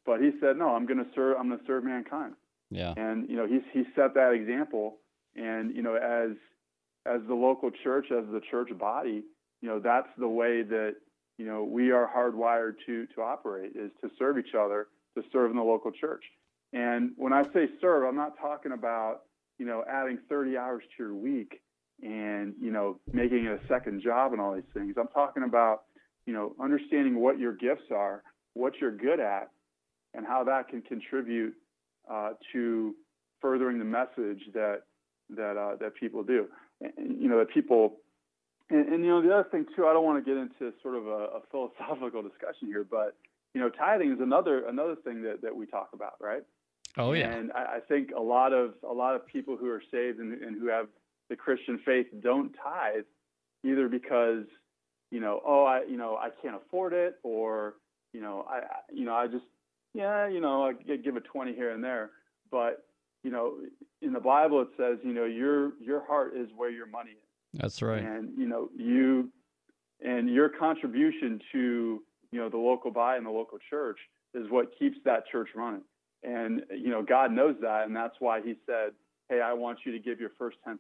[0.06, 1.36] But he said, no, I'm going to serve.
[1.38, 2.34] I'm going to serve mankind.
[2.70, 2.92] Yeah.
[2.96, 4.98] and you know he's he set that example
[5.36, 6.36] and you know as
[7.06, 9.22] as the local church as the church body
[9.62, 10.96] you know that's the way that
[11.38, 15.50] you know we are hardwired to to operate is to serve each other to serve
[15.50, 16.22] in the local church
[16.74, 19.22] and when i say serve i'm not talking about
[19.58, 21.60] you know adding 30 hours to your week
[22.02, 25.82] and you know making it a second job and all these things i'm talking about
[26.26, 28.22] you know understanding what your gifts are
[28.54, 29.50] what you're good at
[30.14, 31.54] and how that can contribute
[32.10, 32.94] uh, to
[33.40, 34.82] furthering the message that
[35.30, 36.46] that uh, that people do.
[36.80, 37.96] And, you know, that people,
[38.70, 39.86] and, and you know, the other thing too.
[39.86, 43.16] I don't want to get into sort of a, a philosophical discussion here, but
[43.54, 46.42] you know, tithing is another another thing that, that we talk about, right?
[46.98, 47.30] Oh yeah.
[47.30, 50.32] And I, I think a lot of a lot of people who are saved and,
[50.42, 50.88] and who have
[51.30, 53.04] the Christian faith don't tithe,
[53.64, 54.44] either because
[55.10, 57.74] you know, oh, I you know I can't afford it, or
[58.12, 59.44] you know, I I- you know I just
[59.94, 62.10] yeah, you know, I give a twenty here and there,
[62.50, 62.84] but
[63.24, 63.54] you know,
[64.02, 67.60] in the Bible it says, you know, your your heart is where your money is
[67.60, 68.02] That's right.
[68.02, 69.30] and you know you
[70.04, 73.98] and your contribution to you know the local buy and the local church
[74.34, 75.82] is what keeps that church running
[76.22, 78.90] and you know god knows that and that's why he said
[79.28, 80.78] hey i want you to give your first 10%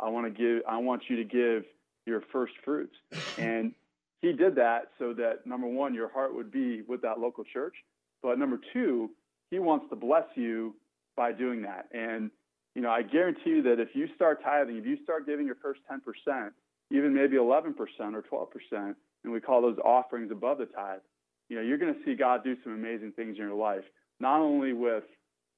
[0.00, 1.64] i want to give i want you to give
[2.06, 2.94] your first fruits.
[3.38, 3.72] And
[4.20, 7.74] he did that so that number one your heart would be with that local church
[8.22, 9.10] but number two
[9.50, 10.74] he wants to bless you
[11.16, 11.88] by doing that.
[11.92, 12.30] And
[12.74, 15.56] you know, I guarantee you that if you start tithing, if you start giving your
[15.56, 16.50] first 10%,
[16.92, 18.94] even maybe 11% or 12%,
[19.24, 21.00] and we call those offerings above the tithe,
[21.48, 23.82] you know, you're going to see God do some amazing things in your life,
[24.20, 25.04] not only with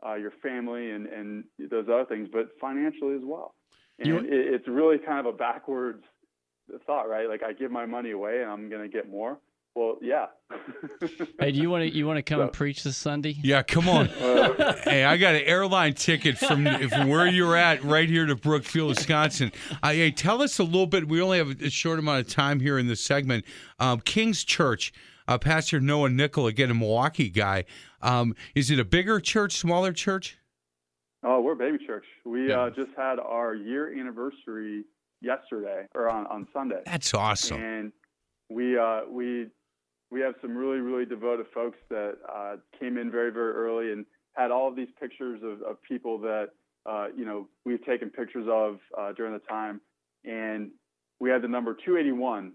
[0.07, 3.55] uh, your family and, and those other things, but financially as well.
[3.99, 6.03] And You- it, it's really kind of a backwards
[6.87, 7.29] thought, right?
[7.29, 9.39] Like I give my money away and I'm going to get more.
[9.75, 10.27] Well, yeah.
[11.39, 13.37] Hey, do you want to you want to come and preach this Sunday?
[13.43, 14.09] Yeah, come on.
[14.21, 18.35] Uh, hey, I got an airline ticket from from where you're at right here to
[18.37, 19.53] Brookfield, Wisconsin.
[19.83, 21.09] Uh, hey, tell us a little bit.
[21.09, 23.45] We only have a short amount of time here in this segment.
[23.79, 24.93] Um, King's Church,
[25.31, 27.65] uh, Pastor Noah Nickel, again a Milwaukee guy.
[28.03, 30.37] Um, is it a bigger church, smaller church?
[31.23, 32.05] Oh, we're a baby church.
[32.25, 32.63] We Yeah.
[32.63, 34.85] uh, just had our year anniversary
[35.21, 36.83] yesterday or on, on Sunday.
[36.85, 37.63] That's awesome.
[37.63, 37.93] And
[38.51, 39.47] we uh, we
[40.11, 44.05] we have some really really devoted folks that uh, came in very very early and
[44.35, 46.49] had all of these pictures of, of people that
[46.87, 49.81] uh, you know we've taken pictures of uh, during the time,
[50.25, 50.71] and
[51.21, 52.53] we had the number 281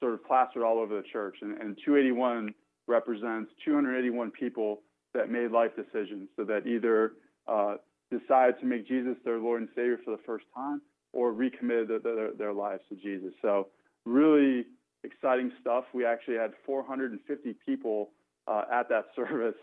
[0.00, 2.54] sort of plastered all over the church, and, and 281
[2.86, 4.82] represents 281 people
[5.14, 7.12] that made life decisions, so that either
[7.48, 7.76] uh,
[8.10, 10.82] decided to make Jesus their Lord and Savior for the first time,
[11.12, 13.32] or recommitted their, their, their lives to Jesus.
[13.42, 13.68] So
[14.04, 14.66] really
[15.04, 15.84] exciting stuff.
[15.94, 18.10] We actually had 450 people
[18.46, 19.54] uh, at that service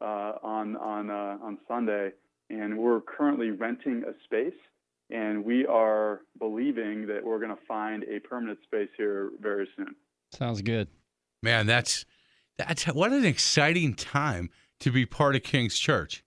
[0.00, 2.10] uh, on on uh, on Sunday,
[2.50, 4.58] and we're currently renting a space,
[5.10, 9.94] and we are believing that we're going to find a permanent space here very soon.
[10.32, 10.88] Sounds good.
[11.42, 12.04] Man, that's
[12.58, 16.24] that's what an exciting time to be part of King's Church.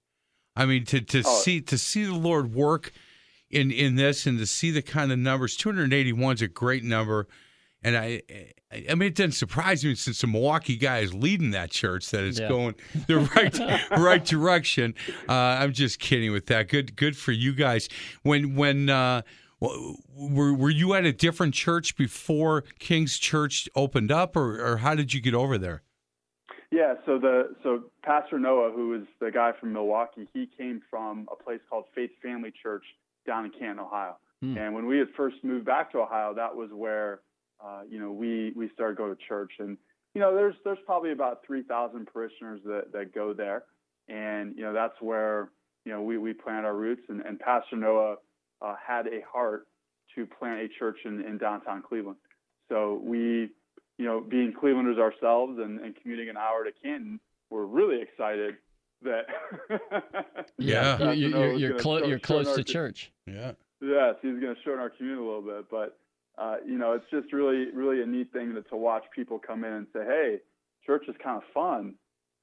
[0.56, 1.40] I mean, to to Oh.
[1.42, 2.92] see to see the Lord work
[3.50, 5.56] in in this and to see the kind of numbers.
[5.56, 7.28] Two hundred eighty one is a great number,
[7.84, 8.22] and I.
[8.70, 12.26] I mean, it doesn't surprise me since the Milwaukee guy is leading that church that
[12.26, 12.50] it's Yeah.
[12.50, 12.76] going
[13.08, 14.94] the right right direction.
[15.30, 16.68] Uh, I'm just kidding with that.
[16.68, 17.88] Good good for you guys.
[18.24, 19.22] When when uh,
[19.62, 24.96] were were you at a different church before King's Church opened up, or or how
[24.96, 25.82] did you get over there?
[26.70, 31.28] Yeah, so the so Pastor Noah, who is the guy from Milwaukee, he came from
[31.32, 32.84] a place called Faith Family Church
[33.26, 34.18] down in Canton, Ohio.
[34.42, 34.58] Hmm.
[34.58, 37.22] And when we had first moved back to Ohio, that was where
[37.64, 39.54] uh, you know we we started going to church.
[39.60, 39.78] And
[40.14, 43.64] you know, there's there's probably about three thousand parishioners that that go there,
[44.08, 45.50] and you know that's where
[45.86, 47.04] you know we we plant our roots.
[47.10, 48.16] And, and Pastor Noah
[48.62, 49.68] uh, had a heart
[50.16, 52.18] to plant a church in, in downtown Cleveland.
[52.70, 53.50] So we
[53.98, 58.56] you know, being Clevelanders ourselves and, and commuting an hour to Canton, we're really excited
[59.04, 59.26] that.
[60.60, 60.98] Yeah.
[60.98, 63.12] Pastor You, Noah you, was you're gonna clo- you're close to church.
[63.28, 63.52] Yeah.
[63.80, 66.00] Yes, he's going to shorten our commute a little bit, but
[66.38, 69.64] uh, you know, it's just really, really a neat thing to, to watch people come
[69.64, 70.38] in and say, "Hey,
[70.86, 71.96] church is kind of fun,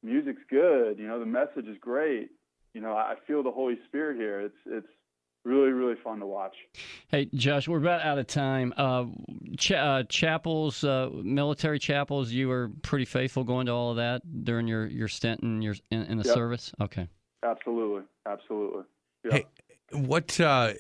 [0.02, 2.30] music's good, you know, the message is great,
[2.74, 4.40] you know, I I feel the Holy Spirit here.
[4.40, 4.86] It's it's
[5.44, 6.54] really, really fun to watch."
[7.08, 8.74] Hey, Josh, we're about out of time.
[8.76, 9.06] Uh,
[9.56, 14.22] cha- uh, chapels, uh, military chapels, you were pretty faithful going to all of that
[14.44, 16.34] during your, your stint in your in, in the Yep.
[16.34, 16.72] service.
[16.80, 17.08] Okay.
[17.44, 18.82] Absolutely, absolutely.
[19.24, 19.32] Yeah.
[19.32, 19.44] Hey,
[19.92, 20.72] what uh,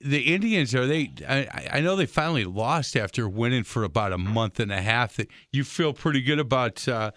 [0.00, 1.12] the Indians are they?
[1.28, 5.16] I, I know they finally lost after winning for about a month and a half.
[5.16, 7.12] That You feel pretty good about uh,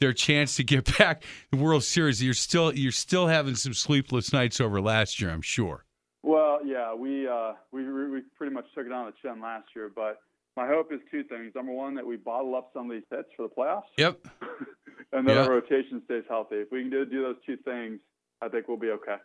[0.00, 2.22] their chance to get back the World Series.
[2.22, 5.84] You're still you're still having some sleepless nights over last year, I'm sure.
[6.22, 9.90] Well, yeah, we uh, we we pretty much took it on the chin last year,
[9.94, 10.18] but
[10.56, 11.52] my hope is two things.
[11.54, 14.26] Number one, that we bottle up some of these hits for the playoffs, Yep.
[15.12, 15.42] and that Yeah.
[15.44, 16.56] our rotation stays healthy.
[16.56, 18.00] If we can do, do those two things,
[18.42, 19.16] I think we'll be okay.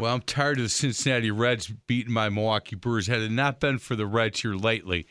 [0.00, 3.06] Well, I'm tired of the Cincinnati Reds beating my Milwaukee Brewers.
[3.06, 5.06] Had it not been for the Reds here lately,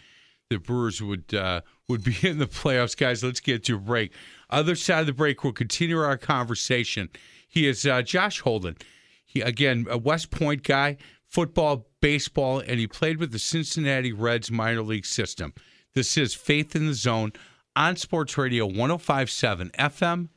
[0.49, 2.97] the Brewers would uh, would be in the playoffs.
[2.97, 4.11] Guys, let's get to a break.
[4.49, 7.09] Other side of the break, we'll continue our conversation.
[7.47, 8.77] He is uh, Josh Holden.
[9.23, 10.97] He again a West Point guy,
[11.27, 15.53] football, baseball, and he played with the Cincinnati Reds minor league system.
[15.93, 17.33] This is Faith in the Zone
[17.75, 20.29] on Sports Radio 105.7 FM,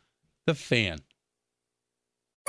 [0.45, 0.99] The Fan.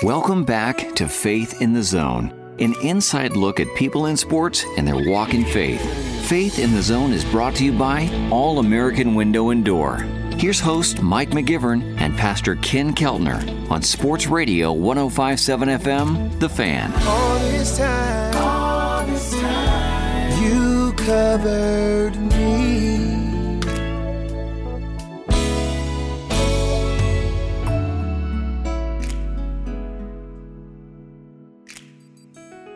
[0.02, 4.88] Welcome back to Faith in the Zone, an inside look at people in sports and
[4.88, 5.82] their walk in faith.
[6.28, 10.00] Faith in the Zone is brought to you by All American Window and Door.
[10.38, 16.92] Here's host Mike McGivern and Pastor Ken Keltner on Sports Radio 1057 FM, The Fan.
[17.08, 22.33] All this time, all this time, you covered me.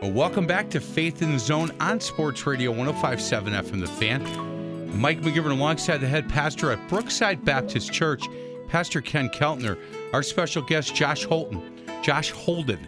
[0.07, 4.97] Well, welcome back to Faith in the Zone on Sports Radio 1057 FM The Fan.
[4.97, 8.23] Mike McGivern alongside the head pastor at Brookside Baptist Church,
[8.69, 9.77] Pastor Ken Keltner,
[10.13, 11.61] our special guest Josh Holton,
[12.01, 12.79] Josh Holden.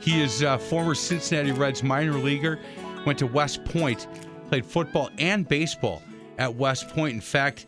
[0.00, 2.60] He is a former Cincinnati Reds minor leaguer,
[3.04, 4.06] went to West Point,
[4.48, 6.00] played football and baseball
[6.38, 7.14] at West Point.
[7.14, 7.66] In fact,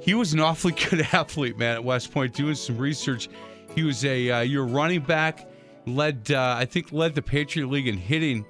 [0.00, 2.34] he was an awfully good athlete, man, at West Point.
[2.34, 3.28] Doing some research,
[3.76, 5.47] he was a uh, your running back,
[5.96, 8.44] led uh, I think led the Patriot League in hitting.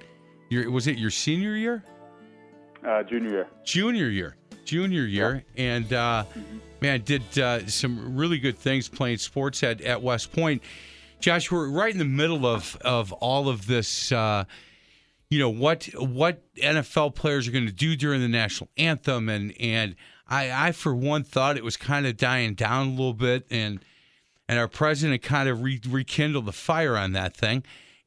[0.49, 1.83] Your was it your senior year,
[2.85, 3.47] Uh, junior year.
[3.63, 6.23] junior year, junior year, and uh,
[6.81, 10.63] man did uh, some really good things playing sports at at West Point.
[11.19, 14.11] Josh, we're right in the middle of of all of this.
[14.11, 14.45] Uh,
[15.29, 19.53] you know what what NFL players are going to do during the national anthem, and
[19.59, 19.95] and
[20.27, 23.83] I, I for one thought it was kind of dying down a little bit, and
[24.49, 27.63] and our president kind of re- rekindled the fire on that thing,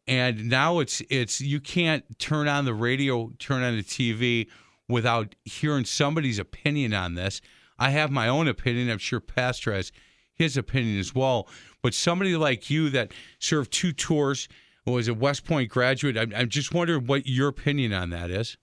[0.09, 4.49] and now it's it's you can't turn on the radio, turn on the TV
[4.89, 7.41] without hearing somebody's opinion on this.
[7.79, 8.91] I have my own opinion.
[8.91, 9.93] I'm sure Pastor has
[10.35, 11.49] his opinion as well.
[11.81, 14.49] But somebody like you that served two tours,
[14.85, 18.57] was a West Point graduate, I'm, I'm just wondering what your opinion on that is.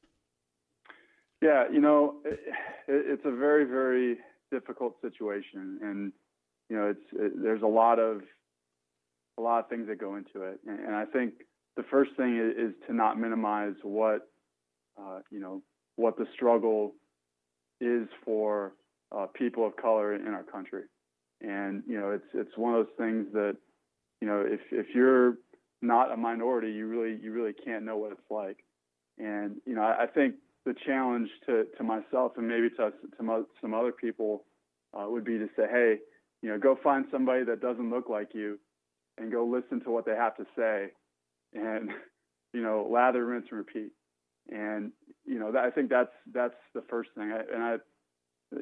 [1.41, 2.39] Yeah, you know, it,
[2.87, 4.17] it's a very, very
[4.51, 6.11] difficult situation, and
[6.69, 8.21] you know, it's it, there's a lot of
[9.38, 11.34] a lot of things that go into it, and, and I think
[11.75, 14.27] the first thing is, is to not minimize what
[14.99, 15.62] uh, you know
[15.95, 16.93] what the struggle
[17.82, 18.73] is for
[19.15, 20.84] uh, people of color in our country,
[21.41, 23.58] and you know, it's it's one of those things that
[24.21, 25.36] you know, if if you're
[25.82, 28.58] not a minority, you really you really can't know what it's like,
[29.17, 33.45] and you know, I, I think the challenge to, to myself and maybe to, to
[33.62, 34.43] some other people
[34.93, 35.97] uh, would be to say, hey,
[36.41, 38.60] you know, go find somebody that doesn't look like you
[39.17, 40.88] and go listen to what they have to say
[41.54, 41.89] and,
[42.54, 43.91] you know, lather, rinse, and repeat.
[44.49, 44.91] And,
[45.25, 47.32] you know, that, I think that's, that's the first thing.
[47.32, 47.75] I, and I,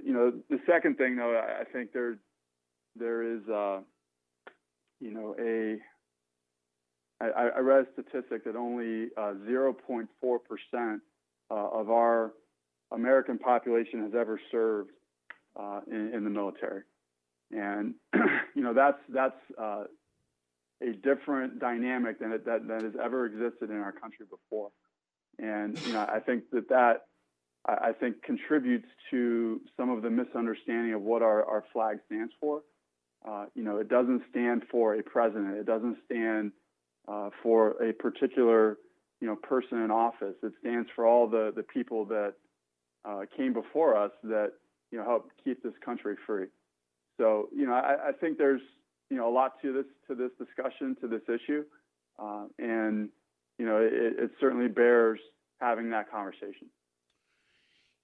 [0.04, 2.18] you know, the second thing though, I, think there,
[2.96, 3.80] there is, uh,
[5.00, 5.78] you know, a,
[7.24, 11.02] I, I read a statistic that only uh, 0.4 percent
[11.50, 12.34] uh, of our
[12.92, 14.92] American population has ever served
[15.60, 16.84] uh, in, in, the military,
[17.52, 17.96] and
[18.56, 19.84] you know that's that's uh,
[20.82, 24.70] a different dynamic than it, that that has ever existed in our country before,
[25.40, 27.06] and you know I think that that
[27.66, 32.62] I, think contributes to some of the misunderstanding of what our, our flag stands for.
[33.28, 35.58] Uh, you know, it doesn't stand for a president.
[35.58, 36.54] It doesn't stand
[37.10, 38.78] uh, for a particular
[39.20, 40.36] you know, person in office.
[40.44, 42.34] It stands for all the, the people that
[43.04, 44.54] uh, came before us that,
[44.92, 46.48] you know, helped keep this country free.
[47.18, 48.62] So, you know, I, I think there's,
[49.10, 51.64] you know, a lot to this, to this discussion, to this issue.
[52.20, 53.10] Uh, and,
[53.58, 55.20] you know, it, it certainly bears
[55.60, 56.68] having that conversation.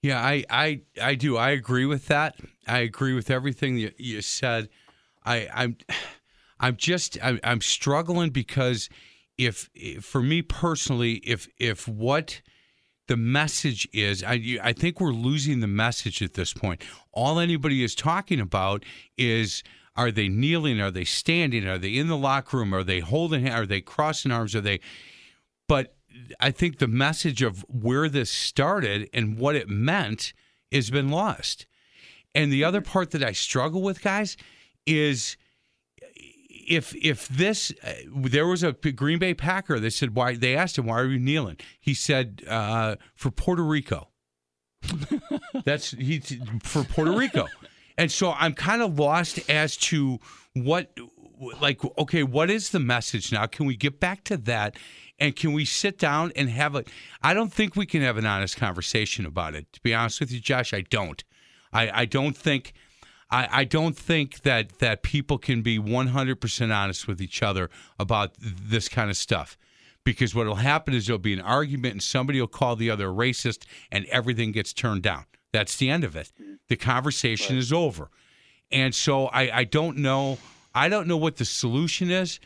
[0.01, 1.37] Yeah, I, I, I do.
[1.37, 2.35] I agree with that.
[2.67, 4.69] I agree with everything that you said.
[5.23, 5.77] I, I'm,
[6.59, 8.89] I'm just, I'm, I'm struggling because
[9.37, 12.41] if, if for me personally, if if what
[13.07, 16.81] the message is I, I think we're losing the message at this point.
[17.11, 18.83] All anybody is talking about
[19.17, 19.63] is
[19.95, 20.81] are they kneeling?
[20.81, 21.67] Are they standing?
[21.67, 22.73] Are they in the locker room?
[22.73, 23.47] Are they holding?
[23.47, 24.55] Are they crossing arms?
[24.55, 24.79] Are they?
[25.67, 25.95] But
[26.39, 30.33] I think the message of where this started and what it meant
[30.71, 31.65] has been lost.
[32.33, 34.35] And the other part that I struggle with, guys,
[34.87, 35.37] is
[36.67, 40.77] if if this uh, there was a Green Bay Packer, they said why they asked
[40.77, 41.57] him why are you kneeling?
[41.79, 44.09] He said uh, for Puerto Rico.
[45.65, 46.19] That's he
[46.61, 47.47] for Puerto Rico,
[47.97, 50.19] and so I'm kind of lost as to
[50.53, 50.97] what
[51.61, 53.45] like okay what is the message now?
[53.45, 54.77] Can we get back to that?
[55.19, 56.83] And can we sit down and have a?
[57.21, 59.71] I don't think we can have an honest conversation about it.
[59.73, 61.23] To be honest with you, Josh, I don't.
[61.71, 62.73] I, I don't think
[63.33, 67.69] I, I don't think that that people can be 100% honest with each other
[67.99, 69.57] about this kind of stuff
[70.03, 73.09] because what will happen is there'll be an argument and somebody will call the other
[73.09, 75.25] a racist and everything gets turned down.
[75.51, 76.31] That's the end of it.
[76.39, 76.59] Mm.
[76.67, 77.59] The conversation right.
[77.59, 78.11] is over.
[78.71, 80.37] And so I, I don't know.
[80.75, 82.39] I don't know what the solution is,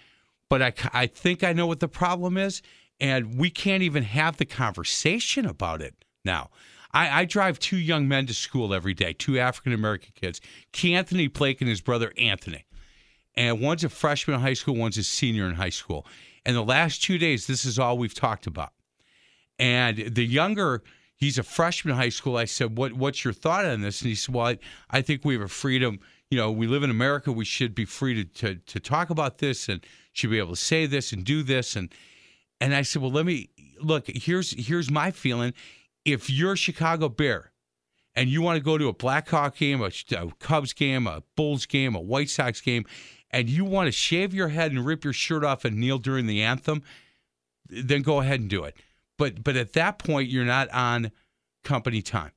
[0.50, 2.62] but I, I think I know what the problem is.
[3.00, 6.50] And we can't even have the conversation about it now.
[6.92, 10.96] I, I drive two young men to school every day, two African American kids, Key
[10.96, 12.66] Anthony Blake and his brother Anthony.
[13.36, 16.06] And one's a freshman in high school, one's a senior in high school.
[16.46, 18.72] And the last two days, this is all we've talked about.
[19.60, 20.82] And the younger,
[21.16, 22.38] he's a freshman in high school.
[22.38, 25.26] I said, "What What's your thought on this?" And he said, "Well, I, I think
[25.26, 26.00] we have a freedom.
[26.30, 27.32] You know, we live in America.
[27.32, 30.56] We should be free to, to to talk about this and should be able to
[30.56, 31.94] say this and do this." And
[32.62, 33.50] and I said, "Well, let me
[33.82, 34.08] look.
[34.08, 35.54] Here's here's my feeling
[36.08, 37.52] if you're a Chicago Bear
[38.16, 41.66] and you want to go to a Blackhawk game, a, a Cubs game, a Bulls
[41.66, 42.86] game, a White Sox game,
[43.30, 46.26] and you want to shave your head and rip your shirt off and kneel during
[46.26, 46.82] the anthem,
[47.68, 48.78] then go ahead and do it.
[49.18, 51.12] But but at that point, you're not on
[51.66, 52.32] company time.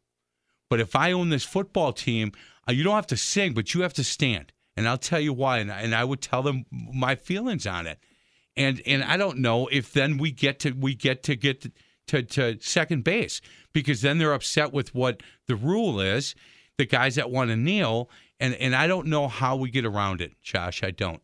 [0.69, 2.33] But if I own this football team,
[2.69, 4.53] uh, you don't have to sing, but you have to stand.
[4.77, 5.59] And I'll tell you why.
[5.59, 8.01] And, and I would tell them my feelings on it.
[8.57, 11.61] And and I don't know if then we get to we get to get.
[11.61, 11.71] To,
[12.11, 13.41] to, to second base
[13.73, 16.35] because then they're upset with what the rule is.
[16.77, 18.09] The guys that want to kneel,
[18.39, 20.83] and and I don't know how we get around it, Josh.
[20.83, 21.21] I don't.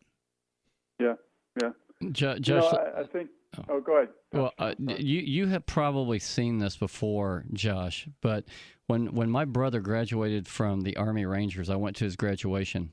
[0.99, 1.15] Yeah,
[1.59, 1.71] yeah.
[2.11, 3.29] Josh, you know, I, I, think.
[3.57, 4.09] Oh, oh go ahead.
[4.31, 8.07] Well, uh, you you have probably seen this before, Josh.
[8.21, 8.45] But
[8.85, 12.91] when when my brother graduated from the Army Rangers, I went to his graduation,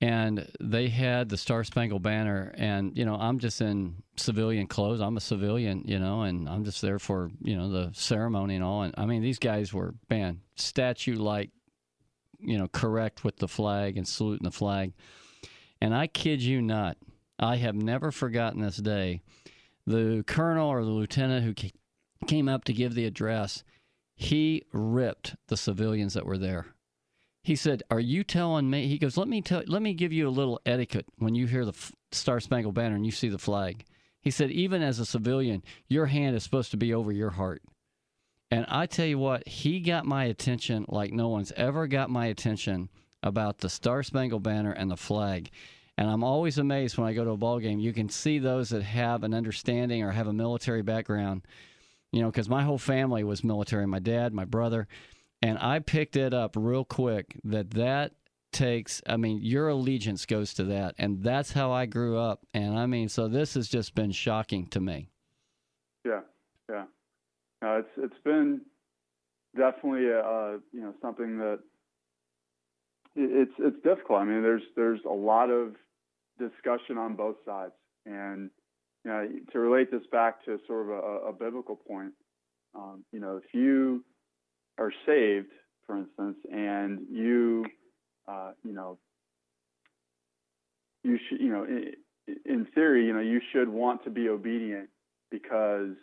[0.00, 5.00] and they had the Star Spangled Banner, and you know I'm just in civilian clothes.
[5.00, 8.64] I'm a civilian, you know, and I'm just there for you know the ceremony and
[8.64, 8.82] all.
[8.82, 11.50] And I mean, these guys were man statue like,
[12.40, 14.92] you know, correct with the flag and saluting the flag.
[15.80, 16.96] And I kid you not,
[17.38, 19.22] I have never forgotten this day.
[19.86, 21.70] The colonel or the lieutenant who
[22.26, 23.62] came up to give the address,
[24.14, 26.75] he ripped the civilians that were there
[27.46, 29.62] he said, "Are you telling me?" He goes, "Let me tell.
[29.68, 33.06] Let me give you a little etiquette when you hear the Star Spangled Banner and
[33.06, 33.84] you see the flag."
[34.20, 37.62] He said, "Even as a civilian, your hand is supposed to be over your heart."
[38.50, 42.26] And I tell you what, he got my attention like no one's ever got my
[42.26, 42.88] attention
[43.22, 45.50] about the Star Spangled Banner and the flag.
[45.96, 47.78] And I'm always amazed when I go to a ball game.
[47.78, 51.42] You can see those that have an understanding or have a military background.
[52.10, 53.86] You know, because my whole family was military.
[53.86, 54.88] My dad, my brother
[55.46, 58.12] and I picked it up real quick that that
[58.52, 60.94] takes i mean your allegiance goes to that.
[60.98, 62.46] And that's how i grew up.
[62.54, 65.10] And i mean so this has just been shocking to me.
[66.04, 66.20] Yeah
[66.68, 67.78] yeah.
[67.78, 68.60] It's it's been
[69.56, 71.60] definitely uh, you know something that
[73.14, 74.20] it's it's difficult.
[74.20, 75.74] I mean there's there's a lot of
[76.38, 77.72] discussion on both sides.
[78.04, 78.50] And
[79.04, 82.12] you know to relate this back to sort of a, a biblical point
[82.74, 84.04] um, you know if you
[84.78, 85.50] are saved,
[85.86, 87.64] for instance, and you,
[88.28, 88.98] uh, you know,
[91.02, 91.92] you should, you know, in,
[92.44, 94.88] in theory, you know, you should want to be obedient
[95.30, 95.94] because,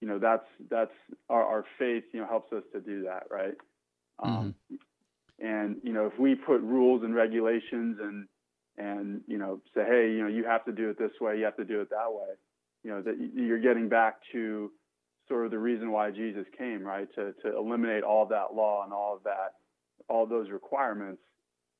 [0.00, 0.92] you know, that's that's
[1.28, 3.54] our, our faith, you know, helps us to do that, right?
[4.22, 4.76] Um, mm-hmm.
[5.46, 8.26] And you know, if we put rules and regulations and
[8.76, 11.44] and you know say, hey, you know, you have to do it this way, you
[11.44, 12.34] have to do it that way,
[12.84, 14.70] you know, that you're getting back to
[15.30, 17.08] sort of the reason why Jesus came, right?
[17.14, 19.54] To to eliminate all that law and all of that,
[20.08, 21.22] all those requirements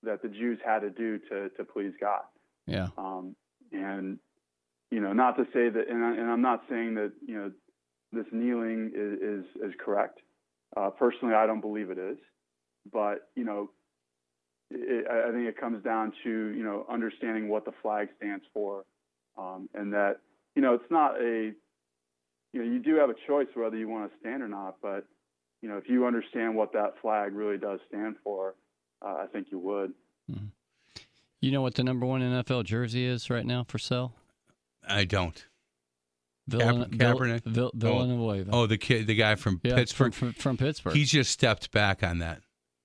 [0.03, 2.23] that the Jews had to do to to please God.
[2.67, 2.89] Yeah.
[2.97, 3.35] Um,
[3.73, 4.19] and
[4.91, 7.51] you know, not to say that, and, I, and I'm not saying that you know
[8.13, 10.21] this kneeling is is, is correct.
[10.77, 12.19] Uh, personally, I don't believe it is,
[12.93, 13.71] but you know,
[14.71, 18.85] it, I think it comes down to you know understanding what the flag stands for,
[19.37, 20.19] um, and that
[20.55, 21.53] you know it's not a
[22.53, 24.77] you know, you do have a choice whether you want to stand or not.
[24.83, 25.05] But
[25.63, 28.55] you know, if you understand what that flag really does stand for,
[29.05, 29.93] uh, I think you would.
[30.31, 30.47] Mm-hmm.
[31.41, 34.13] You know what the number one NFL jersey is right now for sale?
[34.87, 35.47] I don't.
[36.51, 37.45] Villan- Kaepernick.
[37.45, 38.51] Vill- Villanueva.
[38.53, 40.13] Oh, oh, the kid, the guy from yeah, Pittsburgh.
[40.13, 40.95] From, from, from, Pittsburgh.
[40.95, 42.43] He just stepped back on that.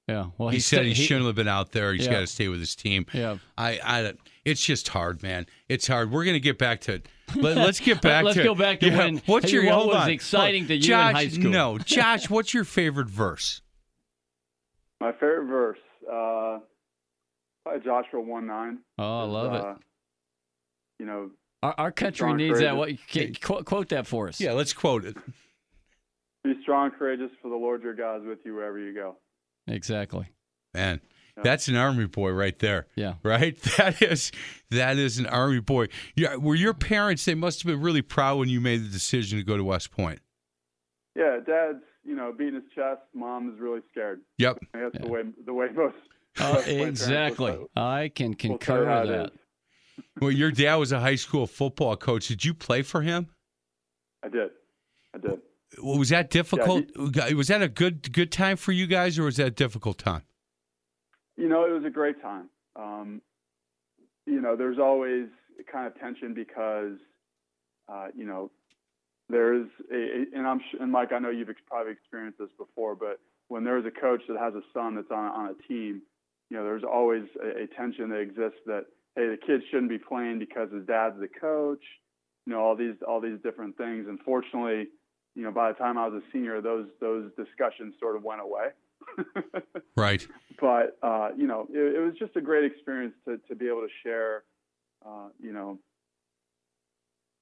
[0.08, 0.28] Yeah.
[0.38, 1.92] Well, he, he said st- he, shouldn't have been out there.
[1.94, 2.14] He's yeah.
[2.14, 3.08] got to stay with his team.
[3.12, 3.38] Yeah.
[3.58, 4.14] I, I,
[4.44, 5.48] it's just hard, man.
[5.68, 6.12] It's hard.
[6.12, 7.02] We're gonna get back to.
[7.36, 8.42] Let, us get back let's to.
[8.42, 9.18] Let's go back to yeah, when.
[9.26, 10.10] What's your what was on.
[10.10, 11.52] exciting to you Josh, in high school?
[11.52, 12.30] No, Josh.
[12.30, 13.62] what's your favorite verse?
[15.02, 16.60] My favorite verse, uh,
[17.64, 18.80] probably Joshua one nine.
[18.98, 19.78] Oh, I love uh, it.
[21.00, 21.32] You know,
[21.64, 22.78] our, our country needs that.
[22.78, 22.92] What
[23.42, 24.40] quote, quote that for us?
[24.40, 25.18] Yeah, let's quote it.
[26.44, 29.16] Be strong, courageous, for the Lord your God is with you wherever you go.
[29.68, 30.28] Exactly.
[30.76, 31.02] Man,
[31.44, 32.88] that's an army boy right there.
[32.96, 33.16] Yeah.
[33.24, 33.58] Right?
[33.78, 34.32] That is
[34.72, 35.88] that is an army boy.
[36.16, 39.38] Yeah, were your parents they must have been really proud when you made the decision
[39.38, 40.20] to go to West Point.
[41.16, 44.22] Yeah, dad's, you know, beating his chest, mom is really scared.
[44.38, 44.60] Yep.
[44.74, 45.02] That's yeah.
[45.02, 45.96] the way the way most
[46.40, 47.58] uh, exactly.
[47.76, 49.32] I can concur with that.
[50.22, 52.28] well, your dad was a high school football coach.
[52.28, 53.30] Did you play for him?
[54.24, 54.50] I did.
[55.14, 55.40] I did.
[55.82, 56.86] Was that difficult?
[57.14, 59.52] Yeah, he, was that a good good time for you guys, or was that a
[59.52, 60.24] difficult time?
[61.38, 62.50] You know, it was a great time.
[62.76, 63.22] Um,
[64.26, 65.28] you know, there's always
[65.72, 66.98] kind of tension because,
[67.90, 68.52] uh, you know,
[69.30, 73.64] there's a, and I'm and Mike, I know you've probably experienced this before, but when
[73.64, 76.02] there's a coach that has a son that's on on a team,
[76.50, 79.98] you know, there's always a, a tension that exists that hey, the kid shouldn't be
[79.98, 81.84] playing because his dad's the coach.
[82.46, 84.06] You know, all these all these different things.
[84.08, 84.88] Unfortunately,
[85.36, 88.42] you know, by the time I was a senior, those those discussions sort of went
[88.42, 88.70] away.
[89.98, 90.26] right.
[90.60, 93.82] But uh, you know, it, it, was just a great experience to to be able
[93.82, 94.44] to share,
[95.06, 95.80] uh, you know,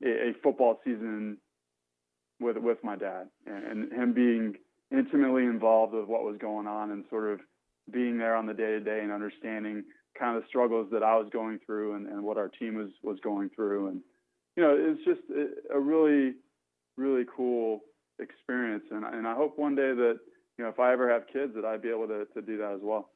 [0.04, 1.38] a, a, football season
[2.40, 4.56] with with my dad and, and, him being
[4.92, 7.40] intimately involved with what was going on and sort of
[7.92, 9.84] being there on the day to day and understanding
[10.18, 12.90] kind of the struggles that I was going through and, and what our team was
[13.04, 14.02] was going through and
[14.56, 16.34] you know it's just a, a really
[16.98, 17.82] really cool
[18.20, 20.20] experience and and I hope one day that
[20.58, 22.74] you know, if I ever have kids, that I'd be able to, to do that
[22.74, 23.10] as well.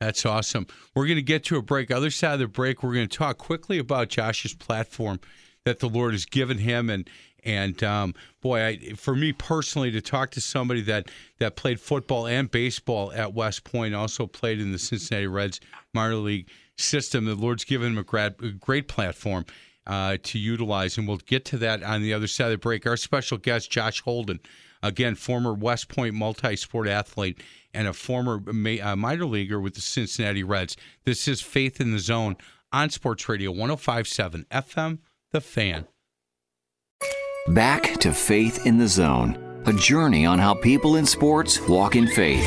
[0.00, 0.66] That's awesome.
[0.94, 1.90] We're going to get to a break.
[1.90, 5.18] Other side of the break, we're going to talk quickly about Josh's platform
[5.64, 7.08] that the Lord has given him, and
[7.44, 11.08] and um, boy, I, for me personally, to talk to somebody that
[11.38, 15.60] that played football and baseball at West Point, also played in the Cincinnati Reds
[15.92, 17.24] minor league system.
[17.24, 19.44] The Lord's given him a great, a great platform
[19.86, 22.86] uh, to utilize, and we'll get to that on the other side of the break.
[22.86, 24.40] Our special guest, Josh Holden,
[24.82, 27.42] again, former West Point multi-sport athlete
[27.74, 30.76] and a former uh, minor leaguer with the Cincinnati Reds.
[31.04, 32.36] This is Faith in the Zone
[32.72, 34.98] on Sports Radio 1057 FM,
[35.32, 35.86] The Fan.
[37.48, 42.06] Back to Faith in the Zone, a journey on how people in sports walk in
[42.06, 42.44] faith.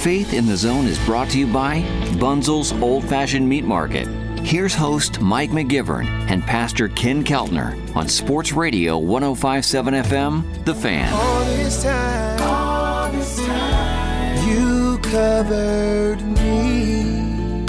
[0.00, 1.82] Faith in the Zone is brought to you by
[2.18, 4.08] Bunzel's Old Fashioned Meat Market.
[4.42, 11.12] Here's host Mike McGivern and Pastor Ken Keltner on Sports Radio 1057 FM, The Fan.
[11.12, 17.64] All this time, all this time, you covered me.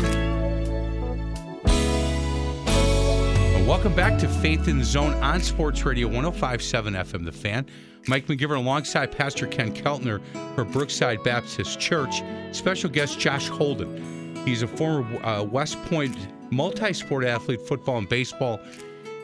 [3.67, 7.65] Welcome back to Faith in the Zone on Sports Radio 1057 FM The Fan.
[8.07, 10.19] Mike McGivern alongside Pastor Ken Keltner
[10.55, 12.23] for Brookside Baptist Church.
[12.53, 14.35] Special guest Josh Holden.
[14.45, 16.15] He's a former uh, West Point
[16.51, 18.59] multi sport athlete, football and baseball.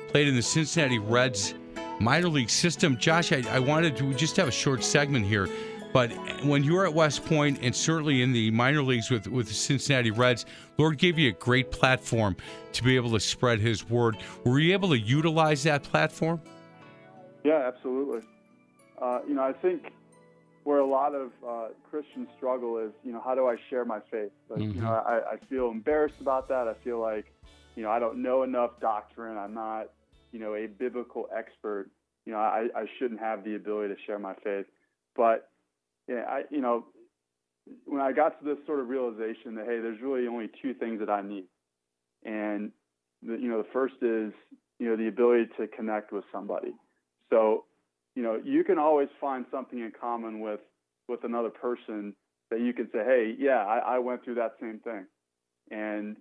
[0.10, 1.54] Played in the Cincinnati Reds
[2.00, 2.98] minor league system.
[2.98, 5.48] Josh, I, I wanted to just have a short segment here.
[5.94, 6.12] But
[6.44, 9.54] when you were at West Point and certainly in the minor leagues with, with the
[9.54, 10.46] Cincinnati Reds,
[10.78, 12.36] Lord gave you a great platform
[12.74, 14.18] to be able to spread His word.
[14.44, 16.42] Were you able to utilize that platform?
[17.44, 18.22] Yeah, absolutely.
[19.02, 19.92] Uh, you know, I think
[20.68, 24.00] where a lot of uh, Christians struggle is, you know, how do I share my
[24.12, 24.32] faith?
[24.50, 24.76] Like, Mm-hmm.
[24.76, 26.68] You know, I, I feel embarrassed about that.
[26.68, 27.24] I feel like,
[27.78, 29.38] you know, I don't know enough doctrine.
[29.38, 29.92] I'm not,
[30.34, 31.90] you know, a biblical expert.
[32.26, 34.66] You know, I, I shouldn't have the ability to share my faith.
[35.16, 35.50] But,
[36.10, 36.88] yeah, I, you know,
[37.86, 41.00] when I got to this sort of realization that hey, there's really only two things
[41.00, 41.46] that I need,
[42.26, 42.74] and
[43.24, 44.34] the, you know, the first is
[44.80, 46.74] you know the ability to connect with somebody.
[47.30, 47.64] So,
[48.18, 50.62] you know, you can always find something in common with
[51.08, 52.16] with another person
[52.50, 55.06] that you can say, hey, yeah, I, I went through that same thing,
[55.70, 56.18] and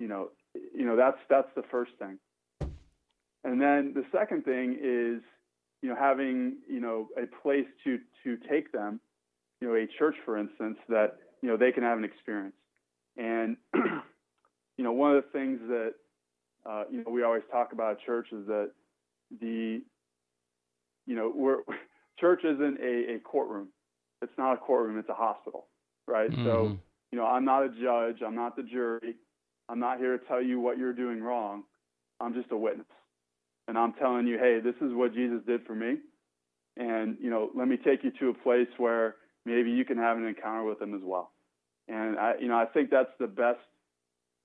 [0.00, 0.30] you know,
[0.74, 2.18] you know that's that's the first thing.
[3.44, 5.22] And then the second thing is,
[5.82, 8.98] you know, having you know a place to to take them
[9.60, 12.56] you know, a church, for instance, that you know they can have an experience.
[13.16, 15.92] And you know, one of the things that
[16.68, 18.72] uh, you know we always talk about at church is that
[19.40, 19.82] the
[21.06, 21.58] you know we're
[22.20, 23.68] church isn't a, a courtroom.
[24.22, 24.98] It's not a courtroom.
[24.98, 25.66] It's a hospital,
[26.06, 26.32] right?
[26.44, 26.78] So Mhm.
[27.12, 28.22] you know, I'm not a judge.
[28.22, 29.16] I'm not the jury.
[29.68, 31.64] I'm not here to tell you what you're doing wrong.
[32.20, 32.86] I'm just a witness,
[33.68, 35.98] and I'm telling you, hey, this is what Jesus did for me.
[36.76, 40.16] And you know, let me take you to a place where maybe you can have
[40.16, 41.32] an encounter with him as well.
[41.88, 43.58] And I, you know, I think that's the best,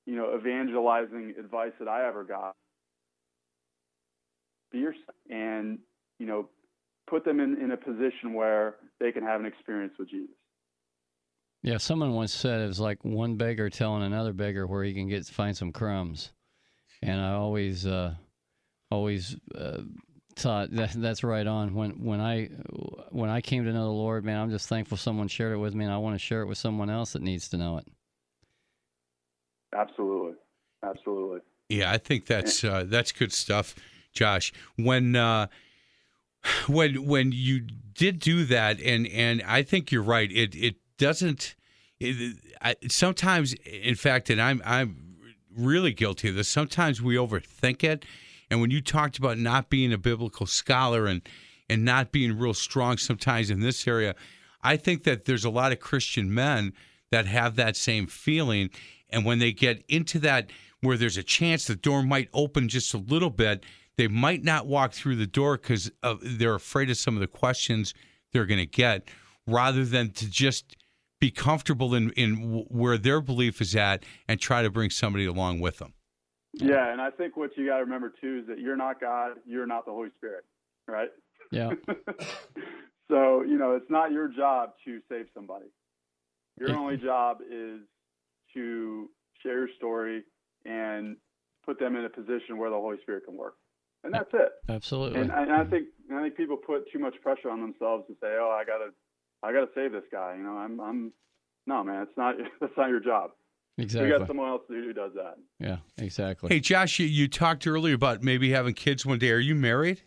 [0.06, 2.56] you know, evangelizing advice that I ever got.
[4.72, 5.80] Be yourself, and
[6.20, 6.50] you know,
[7.08, 10.36] put them in, in a position where they can have an experience with Jesus.
[11.64, 15.08] Yeah, someone once said it was like one beggar telling another beggar where he can
[15.08, 16.32] get find some crumbs,
[17.02, 18.14] and I always, uh,
[18.92, 19.82] always uh,
[20.36, 21.74] thought that that's right on.
[21.74, 22.46] When when I
[23.10, 25.74] when I came to know the Lord, man, I'm just thankful someone shared it with
[25.74, 27.88] me, and I want to share it with someone else that needs to know it.
[29.76, 30.34] Absolutely,
[30.84, 31.40] absolutely.
[31.70, 33.76] Yeah, I think that's uh, that's good stuff,
[34.14, 34.54] Josh.
[34.78, 35.48] When uh,
[36.68, 37.62] when when you
[37.94, 40.32] did do that, and and I think you're right.
[40.32, 41.56] It it doesn't.
[42.00, 45.18] It, I, sometimes, in fact, and I'm I'm
[45.58, 46.48] really guilty of this.
[46.48, 48.06] Sometimes we overthink it,
[48.50, 51.22] and when you talked about not being a biblical scholar and
[51.70, 54.16] and not being real strong sometimes in this area,
[54.62, 56.74] I think that there's a lot of Christian men
[57.12, 58.70] that have that same feeling,
[59.10, 62.94] and when they get into that where there's a chance the door might open just
[62.94, 63.64] a little bit,
[63.98, 67.28] they might not walk through the door because uh, they're afraid of some of the
[67.28, 67.94] questions
[68.34, 69.08] they're going to get,
[69.48, 70.76] rather than to just
[71.22, 75.26] be comfortable in in w- where their belief is at and try to bring somebody
[75.26, 75.94] along with them.
[76.54, 79.34] Yeah, and I think what you got to remember too is that you're not God,
[79.46, 80.46] you're not the Holy Spirit,
[80.88, 81.10] right?
[81.52, 81.72] Yeah,
[83.10, 85.66] so you know it's not your job to save somebody.
[86.60, 86.78] Your Yeah.
[86.78, 87.82] only job is
[88.54, 89.10] to
[89.44, 90.24] share your story
[90.66, 91.18] and
[91.66, 93.56] put them in a position where the Holy Spirit can work,
[94.06, 94.50] and that's it.
[94.70, 95.20] absolutely.
[95.22, 98.14] And, I- and I think I think people put too much pressure on themselves to
[98.22, 98.92] say, "Oh, I gotta,
[99.44, 101.12] I gotta save this guy." You know, I'm, I'm,
[101.68, 102.36] no, man, it's not.
[102.62, 103.32] That's not your job.
[103.78, 104.12] exactly.
[104.12, 105.36] We got someone else who does that.
[105.60, 106.50] yeah, exactly.
[106.50, 109.32] Hey, Josh, you, you talked earlier about maybe having kids one day.
[109.32, 110.02] Are you married?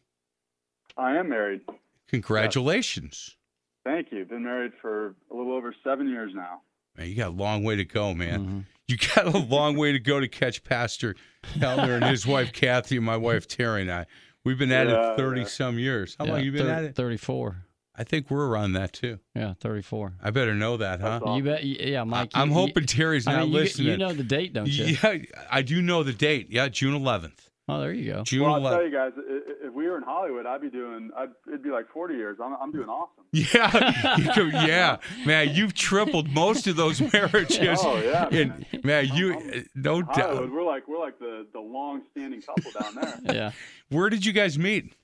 [0.97, 1.61] I am married.
[2.09, 3.37] Congratulations.
[3.85, 4.25] Thank you.
[4.25, 6.61] Been married for a little over seven years now.
[6.97, 8.47] Man, you got a long way to go, man.
[8.47, 8.65] Mhm.
[8.89, 11.15] You got a long way to go to catch Pastor
[11.59, 14.07] Keltner and his wife Kathy and my wife Terry and I.
[14.45, 15.47] We've been at Yeah, it thirty yeah.
[15.47, 16.17] some years.
[16.19, 16.95] How Yeah, long you been thir- at it?
[16.97, 17.65] Thirty-four.
[17.95, 19.19] I think we're around that too.
[19.35, 20.15] Yeah, 34.
[20.23, 21.19] I better know that, huh?
[21.21, 21.37] Awesome.
[21.37, 21.65] You bet.
[21.65, 22.31] Yeah, Mike.
[22.33, 23.89] I'm hoping you- Terry's I not mean, you, listening.
[23.89, 24.97] you know the date, don't you?
[25.03, 25.19] Yeah,
[25.51, 26.47] I do know the date.
[26.49, 27.48] Yeah, June 11th.
[27.71, 28.23] Oh, there you go.
[28.23, 30.71] June Well, I'll tell you guys, i- i- if we were in Hollywood, I'd be
[30.71, 31.11] doing.
[31.15, 32.39] I'd, it'd be like 40 years.
[32.43, 33.25] I'm, I'm doing awesome.
[33.33, 34.97] Yeah, you could- yeah,
[35.27, 37.79] man, you've tripled most of those marriages.
[37.83, 40.15] Oh, yeah, And, man, you I'm- no Hollywood,
[40.47, 40.51] doubt.
[40.53, 43.21] we're like we're like the the long standing couple down there.
[43.35, 43.51] Yeah.
[43.91, 44.95] Where did you guys meet?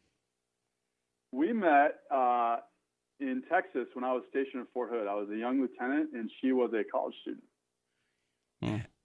[1.33, 2.59] we met uh,
[3.21, 5.07] in Texas when I was stationed in Fort Hood.
[5.09, 7.43] I was a young lieutenant, and she was a college student.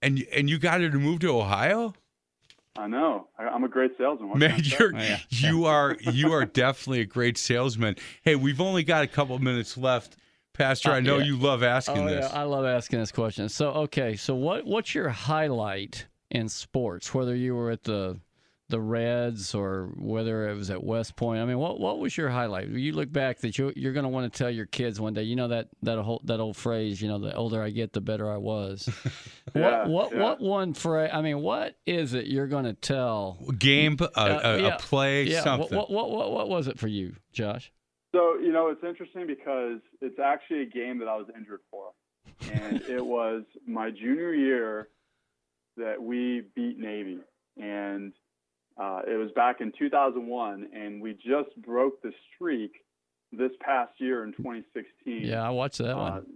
[0.02, 1.92] And and you got her to move to Ohio?
[2.78, 3.28] I know.
[3.38, 4.28] I, I'm a great salesman.
[4.30, 5.18] What Man, you're Oh, yeah.
[5.28, 7.96] you are you are definitely a great salesman.
[8.22, 10.16] Hey, we've only got a couple minutes left,
[10.54, 10.90] Pastor.
[10.90, 11.24] Uh, I know yeah.
[11.24, 12.30] you love asking Oh, this.
[12.32, 12.40] yeah.
[12.40, 13.48] I love asking this question.
[13.48, 14.16] So, okay.
[14.16, 17.12] So, what what's your highlight in sports?
[17.12, 18.20] Whether you were at the
[18.70, 21.40] the Reds or whether it was at West Point.
[21.40, 22.68] I mean, what what was your highlight?
[22.68, 25.22] You look back that you you're going to want to tell your kids one day.
[25.24, 27.02] You know that that whole that old phrase.
[27.02, 28.88] You know, the older I get, the better I was.
[29.52, 30.22] Yeah, what what yeah.
[30.22, 31.10] what one phrase?
[31.12, 33.36] I mean, what is it you're going to tell?
[33.58, 34.68] Game, a, Uh, a, yeah.
[34.68, 35.42] a play, Yeah.
[35.42, 35.76] something.
[35.76, 37.72] What, what what what was it for you, Josh?
[38.14, 41.90] So you know, it's interesting because it's actually a game that I was injured for,
[42.52, 44.88] and it was my junior year
[45.76, 47.18] that we beat Navy,
[47.60, 48.12] and
[48.80, 52.72] uh, it was back in 2001, and we just broke the streak
[53.32, 55.22] this past year in 2016.
[55.22, 56.26] Yeah, I watched that Uh, one.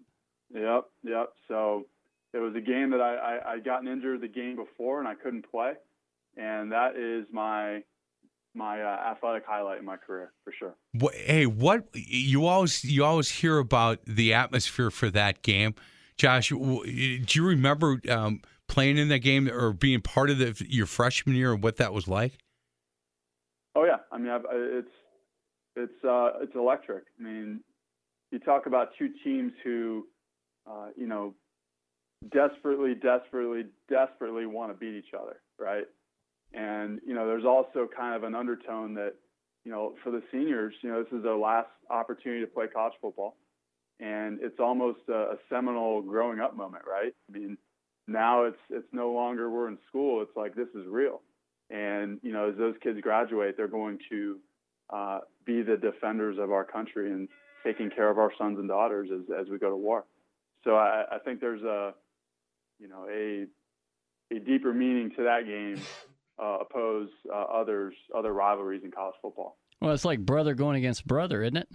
[0.55, 1.31] yep, yep.
[1.49, 1.87] So
[2.33, 5.15] it was a game that I, I I'd gotten injured the game before and I
[5.15, 5.73] couldn't play,
[6.37, 7.83] and that is my
[8.57, 10.75] my uh, athletic highlight in my career for sure.
[11.15, 15.75] Hey, what you always you always hear about the atmosphere for that game,
[16.17, 16.49] Josh?
[16.49, 21.37] Do you remember um, playing in that game or being part of the, your freshman
[21.37, 22.39] year and what that was like?
[23.75, 24.89] Oh yeah, I mean I've, it's
[25.77, 27.05] it's uh, it's electric.
[27.19, 27.61] I mean,
[28.31, 30.07] you talk about two teams who,
[30.69, 31.35] uh, you know,
[32.33, 35.85] desperately, desperately, desperately want to beat each other, right?
[36.53, 39.15] And you know, there's also kind of an undertone that,
[39.65, 42.95] you know, for the seniors, you know, this is their last opportunity to play college
[43.01, 43.37] football,
[44.01, 47.13] and it's almost a, a seminal growing up moment, right?
[47.29, 47.57] I mean,
[48.07, 51.23] now it's it's no longer we're in school; it's like this is real.
[51.71, 54.39] And you know, as those kids graduate, they're going to
[54.91, 57.29] uh, be the defenders of our country and
[57.65, 60.05] taking care of our sons and daughters as as we go to war.
[60.65, 61.95] So I, I think there's a
[62.79, 63.47] you know a
[64.35, 65.81] a deeper meaning to that game
[66.43, 69.57] uh, oppose uh, others other rivalries in college football.
[69.81, 71.69] Well, it's like brother going against brother, isn't it?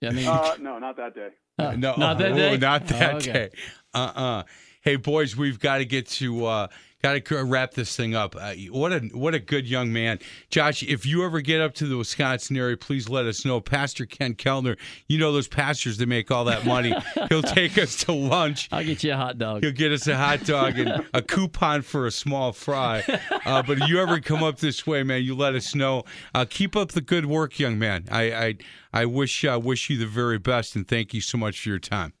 [0.00, 1.28] Yeah, I mean, Uh, no, not that day.
[1.58, 2.56] uh, no, not that oh, day.
[2.56, 3.32] not that Oh, okay.
[3.32, 3.50] day.
[3.94, 4.42] Uh uh
[4.82, 6.68] Hey boys, we've got to get to uh,
[7.02, 8.34] got to wrap this thing up.
[8.36, 10.18] Uh, what a what a good young man,
[10.50, 10.82] Josh.
[10.82, 13.60] If you ever get up to the Wisconsin area, please let us know.
[13.60, 14.76] Pastor Ken Keltner,
[15.06, 16.94] you know those pastors that make all that money.
[17.28, 18.68] He'll take us to lunch.
[18.72, 19.62] I'll get you a hot dog.
[19.62, 23.04] He'll get us a hot dog and a coupon for a small fry.
[23.44, 26.04] Uh, but if you ever come up this way, man, you let us know.
[26.34, 28.06] Uh, keep up the good work, young man.
[28.10, 28.54] I I,
[28.92, 31.78] I wish uh, wish you the very best, and thank you so much for your
[31.78, 32.12] time.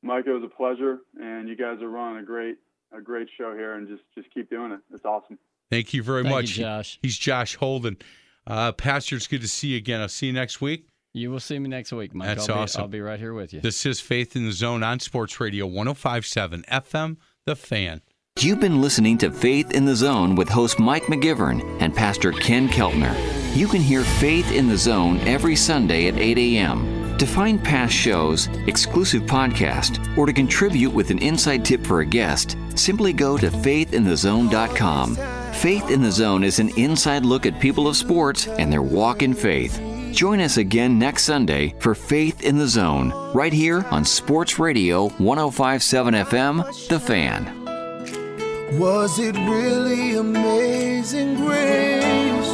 [0.00, 2.56] Mike, it was a pleasure, and you guys are running a great
[2.96, 4.80] a great show here, and just just keep doing it.
[4.92, 5.38] It's awesome.
[5.70, 6.98] Thank you very Thank you, much, Josh.
[7.02, 7.98] He's Josh Holden.
[8.46, 10.00] Uh, Pastor, it's good to see you again.
[10.00, 10.88] I'll see you next week.
[11.12, 12.28] You will see me next week, Mike.
[12.28, 12.82] That's I'll be, awesome.
[12.82, 13.60] I'll be right here with you.
[13.60, 18.02] This is Faith in the Zone on Sports Radio 1057 FM, The Fan.
[18.38, 22.68] You've been listening to Faith in the Zone with host Mike McGivern and Pastor Ken
[22.68, 23.14] Keltner.
[23.56, 26.97] You can hear Faith in the Zone every Sunday at 8 a.m.
[27.18, 32.06] To find past shows, exclusive podcast, or to contribute with an inside tip for a
[32.06, 35.16] guest, simply go to faithinthezone.com.
[35.52, 39.22] Faith in the Zone is an inside look at people of sports and their walk
[39.22, 39.82] in faith.
[40.12, 45.08] Join us again next Sunday for Faith in the Zone, right here on Sports Radio
[45.18, 48.78] 1057 FM, The Fan.
[48.78, 52.52] Was it really amazing grace?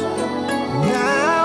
[0.89, 1.44] Now